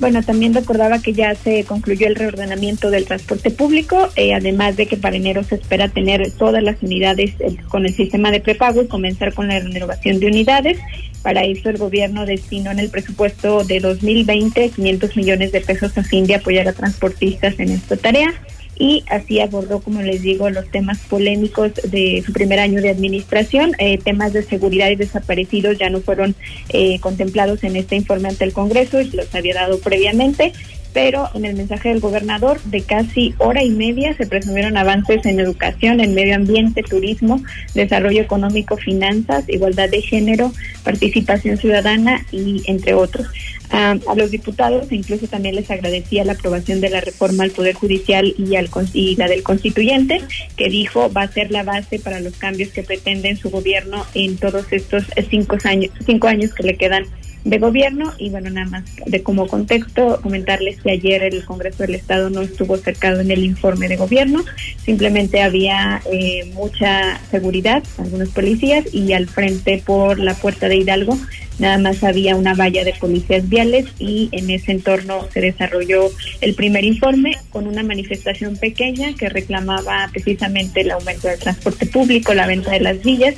Bueno, 0.00 0.22
también 0.22 0.54
recordaba 0.54 1.00
que 1.00 1.12
ya 1.12 1.34
se 1.34 1.64
concluyó 1.64 2.06
el 2.06 2.14
reordenamiento 2.14 2.88
del 2.90 3.04
transporte 3.04 3.50
público, 3.50 4.08
eh, 4.14 4.32
además 4.32 4.76
de 4.76 4.86
que 4.86 4.96
para 4.96 5.16
enero 5.16 5.42
se 5.42 5.56
espera 5.56 5.88
tener 5.88 6.30
todas 6.30 6.62
las 6.62 6.80
unidades 6.82 7.34
eh, 7.40 7.56
con 7.68 7.84
el 7.84 7.92
sistema 7.92 8.30
de 8.30 8.38
prepago 8.38 8.82
y 8.82 8.86
comenzar 8.86 9.34
con 9.34 9.48
la 9.48 9.58
renovación 9.58 10.20
de 10.20 10.28
unidades. 10.28 10.78
Para 11.22 11.42
eso 11.44 11.68
el 11.68 11.78
gobierno 11.78 12.26
destinó 12.26 12.70
en 12.70 12.78
el 12.78 12.90
presupuesto 12.90 13.64
de 13.64 13.80
2020 13.80 14.70
500 14.70 15.16
millones 15.16 15.50
de 15.50 15.62
pesos 15.62 15.98
a 15.98 16.04
fin 16.04 16.26
de 16.28 16.36
apoyar 16.36 16.68
a 16.68 16.72
transportistas 16.72 17.58
en 17.58 17.70
esta 17.70 17.96
tarea 17.96 18.32
y 18.78 19.04
así 19.10 19.40
abordó, 19.40 19.80
como 19.80 20.02
les 20.02 20.22
digo, 20.22 20.50
los 20.50 20.70
temas 20.70 20.98
polémicos 21.08 21.72
de 21.84 22.22
su 22.24 22.32
primer 22.32 22.60
año 22.60 22.80
de 22.80 22.90
administración. 22.90 23.72
Eh, 23.78 23.98
temas 23.98 24.32
de 24.32 24.42
seguridad 24.42 24.90
y 24.90 24.96
desaparecidos 24.96 25.78
ya 25.78 25.90
no 25.90 26.00
fueron 26.00 26.34
eh, 26.68 27.00
contemplados 27.00 27.64
en 27.64 27.76
este 27.76 27.96
informe 27.96 28.28
ante 28.28 28.44
el 28.44 28.52
Congreso 28.52 29.00
y 29.00 29.10
los 29.10 29.34
había 29.34 29.54
dado 29.54 29.80
previamente 29.80 30.52
pero 30.92 31.28
en 31.34 31.44
el 31.44 31.56
mensaje 31.56 31.90
del 31.90 32.00
gobernador 32.00 32.60
de 32.64 32.82
casi 32.82 33.34
hora 33.38 33.62
y 33.62 33.70
media 33.70 34.16
se 34.16 34.26
presumieron 34.26 34.76
avances 34.76 35.24
en 35.26 35.40
educación, 35.40 36.00
en 36.00 36.14
medio 36.14 36.34
ambiente, 36.34 36.82
turismo, 36.82 37.42
desarrollo 37.74 38.22
económico, 38.22 38.76
finanzas, 38.76 39.48
igualdad 39.48 39.88
de 39.88 40.02
género, 40.02 40.52
participación 40.84 41.56
ciudadana 41.56 42.24
y 42.32 42.62
entre 42.66 42.94
otros. 42.94 43.26
a 43.70 43.98
los 44.16 44.30
diputados 44.30 44.90
incluso 44.90 45.26
también 45.26 45.54
les 45.54 45.70
agradecía 45.70 46.24
la 46.24 46.32
aprobación 46.32 46.80
de 46.80 46.90
la 46.90 47.00
reforma 47.00 47.44
al 47.44 47.50
Poder 47.50 47.74
Judicial 47.74 48.34
y, 48.38 48.56
al, 48.56 48.70
y 48.94 49.16
la 49.16 49.28
del 49.28 49.42
constituyente, 49.42 50.22
que 50.56 50.68
dijo 50.68 51.12
va 51.12 51.22
a 51.22 51.32
ser 51.32 51.50
la 51.50 51.62
base 51.62 51.98
para 51.98 52.20
los 52.20 52.34
cambios 52.36 52.70
que 52.70 52.82
pretende 52.82 53.36
su 53.36 53.50
gobierno 53.50 54.06
en 54.14 54.36
todos 54.36 54.72
estos 54.72 55.04
cinco 55.28 55.56
años, 55.64 55.90
cinco 56.06 56.28
años 56.28 56.54
que 56.54 56.62
le 56.62 56.76
quedan 56.76 57.04
de 57.48 57.58
gobierno 57.58 58.12
y 58.18 58.28
bueno, 58.28 58.50
nada 58.50 58.68
más 58.68 58.84
de 59.06 59.22
como 59.22 59.46
contexto 59.46 60.20
comentarles 60.22 60.80
que 60.82 60.90
ayer 60.90 61.22
el 61.22 61.44
Congreso 61.44 61.84
del 61.84 61.94
Estado 61.94 62.28
no 62.28 62.42
estuvo 62.42 62.76
cercado 62.76 63.20
en 63.20 63.30
el 63.30 63.42
informe 63.42 63.88
de 63.88 63.96
gobierno, 63.96 64.44
simplemente 64.84 65.42
había 65.42 66.02
eh, 66.12 66.50
mucha 66.54 67.18
seguridad, 67.30 67.82
algunos 67.96 68.28
policías 68.30 68.92
y 68.92 69.14
al 69.14 69.26
frente 69.26 69.82
por 69.84 70.18
la 70.18 70.34
puerta 70.34 70.68
de 70.68 70.76
Hidalgo 70.76 71.18
nada 71.58 71.78
más 71.78 72.04
había 72.04 72.36
una 72.36 72.54
valla 72.54 72.84
de 72.84 72.92
policías 72.92 73.48
viales 73.48 73.86
y 73.98 74.28
en 74.32 74.50
ese 74.50 74.72
entorno 74.72 75.26
se 75.32 75.40
desarrolló 75.40 76.10
el 76.40 76.54
primer 76.54 76.84
informe 76.84 77.36
con 77.50 77.66
una 77.66 77.82
manifestación 77.82 78.56
pequeña 78.56 79.14
que 79.14 79.28
reclamaba 79.28 80.08
precisamente 80.12 80.82
el 80.82 80.90
aumento 80.90 81.28
del 81.28 81.38
transporte 81.38 81.86
público, 81.86 82.34
la 82.34 82.46
venta 82.46 82.70
de 82.70 82.80
las 82.80 83.02
villas 83.02 83.34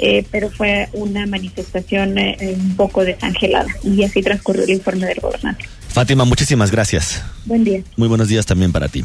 eh, 0.00 0.24
pero 0.30 0.50
fue 0.50 0.88
una 0.92 1.26
manifestación 1.26 2.18
eh, 2.18 2.56
un 2.58 2.76
poco 2.76 3.04
desangelada 3.04 3.68
y 3.82 4.02
así 4.04 4.22
transcurrió 4.22 4.64
el 4.64 4.70
informe 4.70 5.06
del 5.06 5.20
gobernador. 5.20 5.62
Fátima, 5.88 6.24
muchísimas 6.24 6.70
gracias. 6.70 7.22
Buen 7.46 7.64
día. 7.64 7.80
Muy 7.96 8.08
buenos 8.08 8.28
días 8.28 8.44
también 8.44 8.72
para 8.72 8.88
ti. 8.88 9.02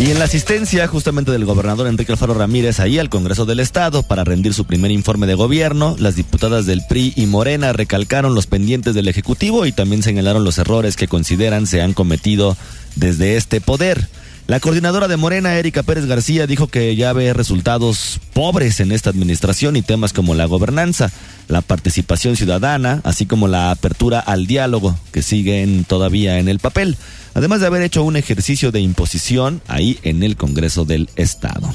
Y 0.00 0.10
en 0.10 0.18
la 0.18 0.24
asistencia 0.24 0.86
justamente 0.88 1.30
del 1.30 1.44
gobernador 1.44 1.86
Enrique 1.86 2.12
Alfaro 2.12 2.34
Ramírez 2.34 2.80
ahí 2.80 2.98
al 2.98 3.10
Congreso 3.10 3.44
del 3.44 3.60
Estado 3.60 4.02
para 4.02 4.24
rendir 4.24 4.52
su 4.54 4.64
primer 4.64 4.90
informe 4.90 5.26
de 5.26 5.34
gobierno, 5.34 5.96
las 5.98 6.16
diputadas 6.16 6.66
del 6.66 6.82
PRI 6.88 7.12
y 7.14 7.26
Morena 7.26 7.72
recalcaron 7.72 8.34
los 8.34 8.46
pendientes 8.46 8.94
del 8.94 9.08
Ejecutivo 9.08 9.64
y 9.66 9.72
también 9.72 10.02
señalaron 10.02 10.44
los 10.44 10.58
errores 10.58 10.96
que 10.96 11.08
consideran 11.08 11.66
se 11.66 11.82
han 11.82 11.92
cometido 11.92 12.56
desde 12.96 13.36
este 13.36 13.60
poder. 13.60 14.08
La 14.48 14.58
coordinadora 14.60 15.08
de 15.08 15.16
Morena, 15.16 15.54
Erika 15.54 15.82
Pérez 15.82 16.06
García, 16.06 16.46
dijo 16.46 16.66
que 16.66 16.94
ya 16.96 17.12
ve 17.12 17.32
resultados 17.32 18.20
pobres 18.34 18.80
en 18.80 18.90
esta 18.90 19.08
administración 19.08 19.76
y 19.76 19.82
temas 19.82 20.12
como 20.12 20.34
la 20.34 20.46
gobernanza, 20.46 21.10
la 21.48 21.60
participación 21.60 22.36
ciudadana, 22.36 23.00
así 23.04 23.24
como 23.24 23.46
la 23.46 23.70
apertura 23.70 24.18
al 24.18 24.46
diálogo, 24.46 24.98
que 25.12 25.22
siguen 25.22 25.84
todavía 25.84 26.38
en 26.38 26.48
el 26.48 26.58
papel, 26.58 26.96
además 27.34 27.60
de 27.60 27.68
haber 27.68 27.82
hecho 27.82 28.02
un 28.02 28.16
ejercicio 28.16 28.72
de 28.72 28.80
imposición 28.80 29.62
ahí 29.68 29.98
en 30.02 30.22
el 30.22 30.36
Congreso 30.36 30.84
del 30.84 31.08
Estado. 31.14 31.72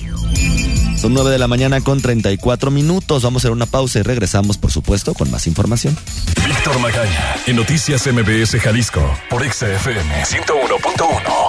Son 0.97 1.13
nueve 1.13 1.29
de 1.29 1.37
la 1.37 1.47
mañana 1.47 1.79
con 1.81 2.01
34 2.01 2.71
minutos. 2.71 3.21
Vamos 3.21 3.41
a 3.41 3.41
hacer 3.41 3.51
una 3.51 3.67
pausa 3.67 3.99
y 3.99 4.01
regresamos, 4.01 4.57
por 4.57 4.71
supuesto, 4.71 5.13
con 5.13 5.29
más 5.29 5.45
información. 5.45 5.95
Víctor 6.43 6.79
Magaña, 6.79 7.35
en 7.45 7.55
Noticias 7.55 8.07
MBS 8.07 8.59
Jalisco, 8.59 9.15
por 9.29 9.43
XFM 9.43 10.23
101.1. 10.23 11.46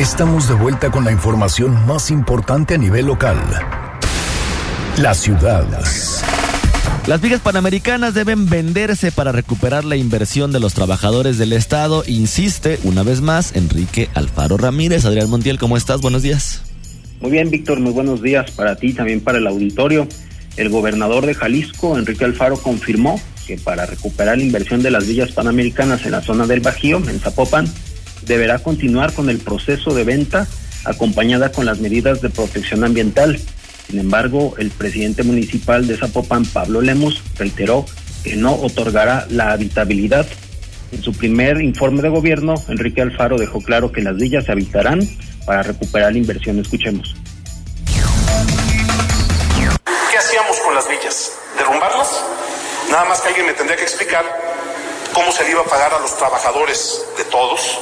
Estamos 0.00 0.48
de 0.48 0.54
vuelta 0.54 0.90
con 0.90 1.04
la 1.04 1.12
información 1.12 1.86
más 1.86 2.10
importante 2.10 2.76
a 2.76 2.78
nivel 2.78 3.04
local. 3.04 3.36
La 4.96 5.12
ciudad. 5.12 5.66
Las 7.06 7.20
vigas 7.20 7.42
panamericanas 7.42 8.14
deben 8.14 8.48
venderse 8.48 9.12
para 9.12 9.30
recuperar 9.30 9.84
la 9.84 9.96
inversión 9.96 10.52
de 10.52 10.60
los 10.60 10.72
trabajadores 10.72 11.36
del 11.36 11.52
Estado, 11.52 12.02
insiste 12.06 12.78
una 12.84 13.02
vez 13.02 13.20
más 13.20 13.54
Enrique 13.54 14.08
Alfaro 14.14 14.56
Ramírez. 14.56 15.04
Adrián 15.04 15.28
Montiel, 15.28 15.58
¿cómo 15.58 15.76
estás? 15.76 16.00
Buenos 16.00 16.22
días. 16.22 16.62
Muy 17.20 17.32
bien, 17.32 17.50
Víctor, 17.50 17.78
muy 17.80 17.92
buenos 17.92 18.22
días 18.22 18.50
para 18.52 18.76
ti, 18.76 18.94
también 18.94 19.20
para 19.20 19.36
el 19.36 19.46
auditorio. 19.46 20.08
El 20.56 20.70
gobernador 20.70 21.26
de 21.26 21.34
Jalisco, 21.34 21.98
Enrique 21.98 22.24
Alfaro, 22.24 22.56
confirmó 22.56 23.20
que 23.46 23.58
para 23.58 23.84
recuperar 23.84 24.38
la 24.38 24.44
inversión 24.44 24.82
de 24.82 24.92
las 24.92 25.06
villas 25.06 25.32
panamericanas 25.32 26.06
en 26.06 26.12
la 26.12 26.22
zona 26.22 26.46
del 26.46 26.60
Bajío, 26.60 27.02
en 27.06 27.20
Zapopan, 27.20 27.66
deberá 28.26 28.58
continuar 28.58 29.12
con 29.12 29.30
el 29.30 29.38
proceso 29.38 29.94
de 29.94 30.04
venta 30.04 30.46
acompañada 30.84 31.52
con 31.52 31.66
las 31.66 31.80
medidas 31.80 32.20
de 32.20 32.30
protección 32.30 32.84
ambiental. 32.84 33.38
Sin 33.88 33.98
embargo, 33.98 34.54
el 34.58 34.70
presidente 34.70 35.22
municipal 35.22 35.86
de 35.86 35.96
Zapopan, 35.96 36.44
Pablo 36.44 36.80
Lemos, 36.80 37.22
reiteró 37.36 37.84
que 38.22 38.36
no 38.36 38.54
otorgará 38.54 39.26
la 39.30 39.52
habitabilidad. 39.52 40.26
En 40.92 41.02
su 41.02 41.12
primer 41.12 41.60
informe 41.60 42.02
de 42.02 42.08
gobierno, 42.08 42.54
Enrique 42.68 43.00
Alfaro 43.00 43.36
dejó 43.36 43.60
claro 43.62 43.92
que 43.92 44.02
las 44.02 44.16
villas 44.16 44.44
se 44.44 44.52
habitarán 44.52 45.00
para 45.46 45.62
recuperar 45.62 46.12
la 46.12 46.18
inversión. 46.18 46.58
Escuchemos. 46.58 47.16
¿Qué 50.10 50.18
hacíamos 50.18 50.58
con 50.60 50.74
las 50.74 50.88
villas? 50.88 51.32
¿Derrumbarlas? 51.56 52.08
Nada 52.90 53.04
más 53.04 53.20
que 53.20 53.28
alguien 53.28 53.46
me 53.46 53.52
tendría 53.52 53.76
que 53.76 53.84
explicar 53.84 54.24
cómo 55.12 55.30
se 55.32 55.44
le 55.44 55.50
iba 55.50 55.60
a 55.60 55.64
pagar 55.64 55.92
a 55.94 56.00
los 56.00 56.16
trabajadores 56.16 57.04
de 57.16 57.24
todos 57.24 57.78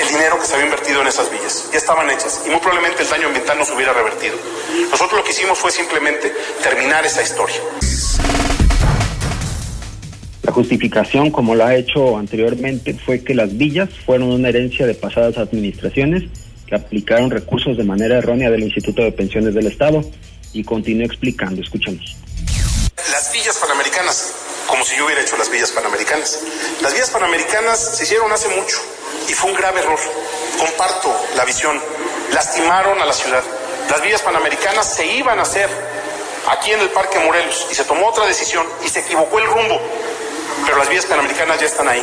el 0.00 0.08
dinero 0.08 0.38
que 0.38 0.46
se 0.46 0.54
había 0.54 0.66
invertido 0.66 1.00
en 1.00 1.08
esas 1.08 1.30
villas. 1.30 1.68
Ya 1.72 1.78
estaban 1.78 2.10
hechas 2.10 2.42
y 2.46 2.50
muy 2.50 2.60
probablemente 2.60 3.02
el 3.02 3.08
daño 3.08 3.26
ambiental 3.28 3.58
no 3.58 3.64
se 3.64 3.72
hubiera 3.72 3.92
revertido. 3.92 4.34
Nosotros 4.90 5.20
lo 5.20 5.24
que 5.24 5.30
hicimos 5.30 5.58
fue 5.58 5.70
simplemente 5.70 6.32
terminar 6.62 7.04
esa 7.06 7.22
historia. 7.22 7.56
La 10.42 10.52
justificación, 10.52 11.30
como 11.30 11.54
lo 11.54 11.64
ha 11.64 11.74
hecho 11.74 12.16
anteriormente, 12.16 12.94
fue 12.94 13.22
que 13.22 13.34
las 13.34 13.56
villas 13.56 13.90
fueron 14.04 14.32
una 14.32 14.48
herencia 14.48 14.86
de 14.86 14.94
pasadas 14.94 15.38
administraciones 15.38 16.24
que 16.66 16.74
aplicaron 16.74 17.30
recursos 17.30 17.76
de 17.76 17.84
manera 17.84 18.18
errónea 18.18 18.50
del 18.50 18.62
Instituto 18.62 19.02
de 19.02 19.12
Pensiones 19.12 19.54
del 19.54 19.66
Estado 19.66 20.02
y 20.52 20.64
continúa 20.64 21.06
explicando. 21.06 21.62
Escuchemos. 21.62 22.16
Las 23.10 23.32
villas 23.32 23.56
panamericanas, 23.58 24.32
como 24.66 24.84
si 24.84 24.96
yo 24.96 25.06
hubiera 25.06 25.20
hecho 25.20 25.36
las 25.36 25.50
villas 25.50 25.70
panamericanas. 25.72 26.40
Las 26.82 26.92
villas 26.92 27.10
panamericanas 27.10 27.96
se 27.96 28.04
hicieron 28.04 28.30
hace 28.32 28.48
mucho 28.48 28.95
y 29.28 29.32
fue 29.32 29.50
un 29.50 29.56
grave 29.56 29.80
error. 29.80 29.98
Comparto 30.58 31.14
la 31.36 31.44
visión. 31.44 31.78
Lastimaron 32.32 33.00
a 33.00 33.06
la 33.06 33.12
ciudad. 33.12 33.42
Las 33.90 34.02
villas 34.02 34.22
panamericanas 34.22 34.94
se 34.94 35.06
iban 35.06 35.38
a 35.38 35.42
hacer 35.42 35.68
aquí 36.50 36.70
en 36.70 36.80
el 36.80 36.88
Parque 36.90 37.18
Morelos 37.18 37.66
y 37.70 37.74
se 37.74 37.84
tomó 37.84 38.08
otra 38.08 38.26
decisión 38.26 38.64
y 38.84 38.88
se 38.88 39.00
equivocó 39.00 39.38
el 39.38 39.46
rumbo. 39.46 39.80
Pero 40.64 40.78
las 40.78 40.88
vías 40.88 41.06
panamericanas 41.06 41.60
ya 41.60 41.66
están 41.66 41.88
ahí. 41.88 42.02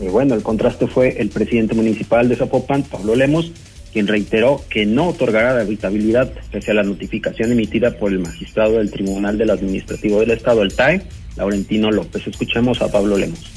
Y 0.00 0.06
bueno, 0.06 0.34
el 0.34 0.42
contraste 0.42 0.86
fue 0.86 1.20
el 1.20 1.28
presidente 1.28 1.74
municipal 1.74 2.28
de 2.28 2.36
Zapopan, 2.36 2.84
Pablo 2.84 3.16
Lemos, 3.16 3.50
quien 3.92 4.06
reiteró 4.06 4.62
que 4.70 4.86
no 4.86 5.08
otorgará 5.08 5.54
la 5.54 5.62
habitabilidad 5.62 6.32
pese 6.52 6.70
a 6.70 6.74
la 6.74 6.82
notificación 6.82 7.50
emitida 7.52 7.90
por 7.98 8.12
el 8.12 8.20
magistrado 8.20 8.74
del 8.78 8.90
Tribunal 8.90 9.38
del 9.38 9.50
Administrativo 9.50 10.20
del 10.20 10.30
Estado, 10.30 10.62
el 10.62 10.74
TAE, 10.74 11.02
Laurentino 11.36 11.90
López. 11.90 12.26
Escuchemos 12.26 12.80
a 12.80 12.90
Pablo 12.90 13.16
Lemos. 13.16 13.50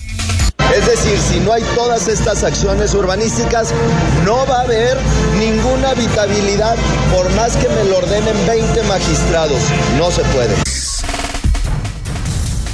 Es 0.76 0.86
decir, 0.88 1.18
si 1.18 1.40
no 1.42 1.52
hay 1.52 1.64
todas 1.76 2.08
estas 2.08 2.46
acciones 2.46 2.94
urbanísticas, 2.94 3.74
no 4.26 4.46
va 4.46 4.60
a 4.60 4.62
haber 4.62 4.96
ninguna 5.38 5.90
habitabilidad 5.90 6.78
por 7.12 7.30
más 7.36 7.58
que 7.58 7.68
me 7.68 7.84
lo 7.90 7.98
ordenen 7.98 8.36
20 8.48 8.84
magistrados. 8.84 9.62
No 9.98 10.10
se 10.12 10.22
puede. 10.24 10.56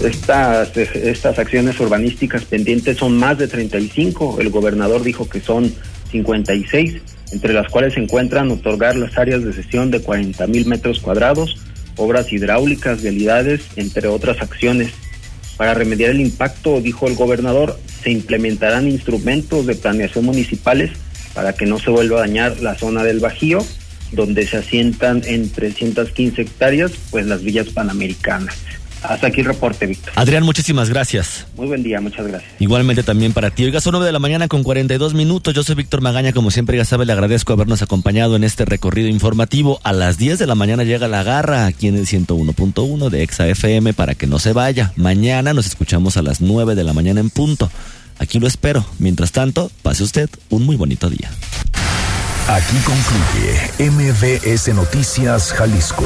Estas, 0.08 0.78
estas 0.78 1.40
acciones 1.40 1.80
urbanísticas 1.80 2.46
pendientes 2.46 2.98
son 2.98 3.18
más 3.18 3.40
de 3.40 3.48
35. 3.48 4.38
El 4.42 4.52
gobernador 4.52 5.02
dijo 5.02 5.28
que 5.28 5.42
son 5.42 5.74
56, 6.12 7.02
entre 7.32 7.54
las 7.54 7.68
cuales 7.72 7.96
se 7.96 8.02
encuentran 8.02 8.52
otorgar 8.52 8.96
las 8.96 9.18
áreas 9.18 9.44
de 9.44 9.54
sesión 9.54 9.90
de 9.90 10.04
40 10.04 10.46
mil 10.46 10.68
metros 10.68 11.00
cuadrados, 11.00 11.58
obras 11.96 12.32
hidráulicas, 12.32 13.02
vialidades, 13.02 13.62
entre 13.76 14.08
otras 14.08 14.40
acciones. 14.40 14.94
Para 15.58 15.74
remediar 15.74 16.12
el 16.12 16.22
impacto, 16.22 16.80
dijo 16.82 17.08
el 17.08 17.16
gobernador, 17.16 17.80
se 18.04 18.12
implementarán 18.12 18.88
instrumentos 18.88 19.66
de 19.66 19.76
planeación 19.76 20.26
municipales 20.26 20.92
para 21.34 21.54
que 21.54 21.66
no 21.66 21.80
se 21.80 21.90
vuelva 21.90 22.18
a 22.18 22.22
dañar 22.22 22.62
la 22.62 22.76
zona 22.76 23.04
del 23.04 23.20
Bajío, 23.20 23.66
donde 24.12 24.48
se 24.48 24.58
asientan 24.58 25.24
en 25.26 25.50
315 25.50 26.42
hectáreas, 26.42 26.92
pues 27.10 27.26
las 27.26 27.44
villas 27.44 27.70
panamericanas. 27.70 28.56
Hasta 29.04 29.28
aquí 29.28 29.42
el 29.42 29.46
reporte, 29.46 29.86
Víctor. 29.86 30.14
Adrián, 30.16 30.44
muchísimas 30.44 30.90
gracias. 30.90 31.46
Muy 31.56 31.68
buen 31.68 31.84
día, 31.84 32.02
muchas 32.02 32.28
gracias. 32.28 32.52
Igualmente 32.60 33.04
también 33.04 33.34
para 33.34 33.52
ti. 33.52 33.64
Oiga, 33.64 33.80
son 33.80 33.92
9 33.92 34.06
de 34.06 34.12
la 34.12 34.20
mañana 34.20 34.48
con 34.48 34.64
42 34.64 35.14
minutos. 35.14 35.54
Yo 35.54 35.64
soy 35.64 35.76
Víctor 35.76 36.02
Magaña, 36.02 36.34
como 36.34 36.52
siempre 36.52 36.78
ya 36.78 36.86
sabe, 36.86 37.06
le 37.06 37.14
agradezco 37.14 37.54
habernos 37.54 37.82
acompañado 37.82 38.36
en 38.36 38.44
este 38.44 38.66
recorrido 38.66 39.08
informativo. 39.08 39.80
A 39.84 39.94
las 39.94 40.18
10 40.18 40.40
de 40.40 40.48
la 40.48 40.56
mañana 40.56 40.84
llega 40.84 41.08
la 41.08 41.24
garra 41.24 41.66
aquí 41.66 41.88
en 41.88 41.96
el 41.96 42.06
101.1 42.06 43.10
de 43.10 43.24
Exa 43.24 43.48
FM 43.48 43.94
para 43.94 44.16
que 44.16 44.28
no 44.28 44.40
se 44.40 44.54
vaya. 44.54 44.92
Mañana 44.96 45.54
nos 45.54 45.68
escuchamos 45.68 46.18
a 46.18 46.22
las 46.22 46.42
9 46.42 46.76
de 46.76 46.84
la 46.84 46.94
mañana 46.94 47.20
en 47.20 47.30
punto. 47.30 47.72
Aquí 48.20 48.40
lo 48.40 48.48
espero. 48.48 48.86
Mientras 49.00 49.32
tanto, 49.32 49.72
pase 49.84 50.04
usted 50.04 50.30
un 50.50 50.66
muy 50.66 50.76
bonito 50.76 51.10
día. 51.10 51.30
Aquí 52.48 52.78
concluye 52.86 53.92
MBS 53.92 54.74
Noticias 54.74 55.54
Jalisco. 55.54 56.06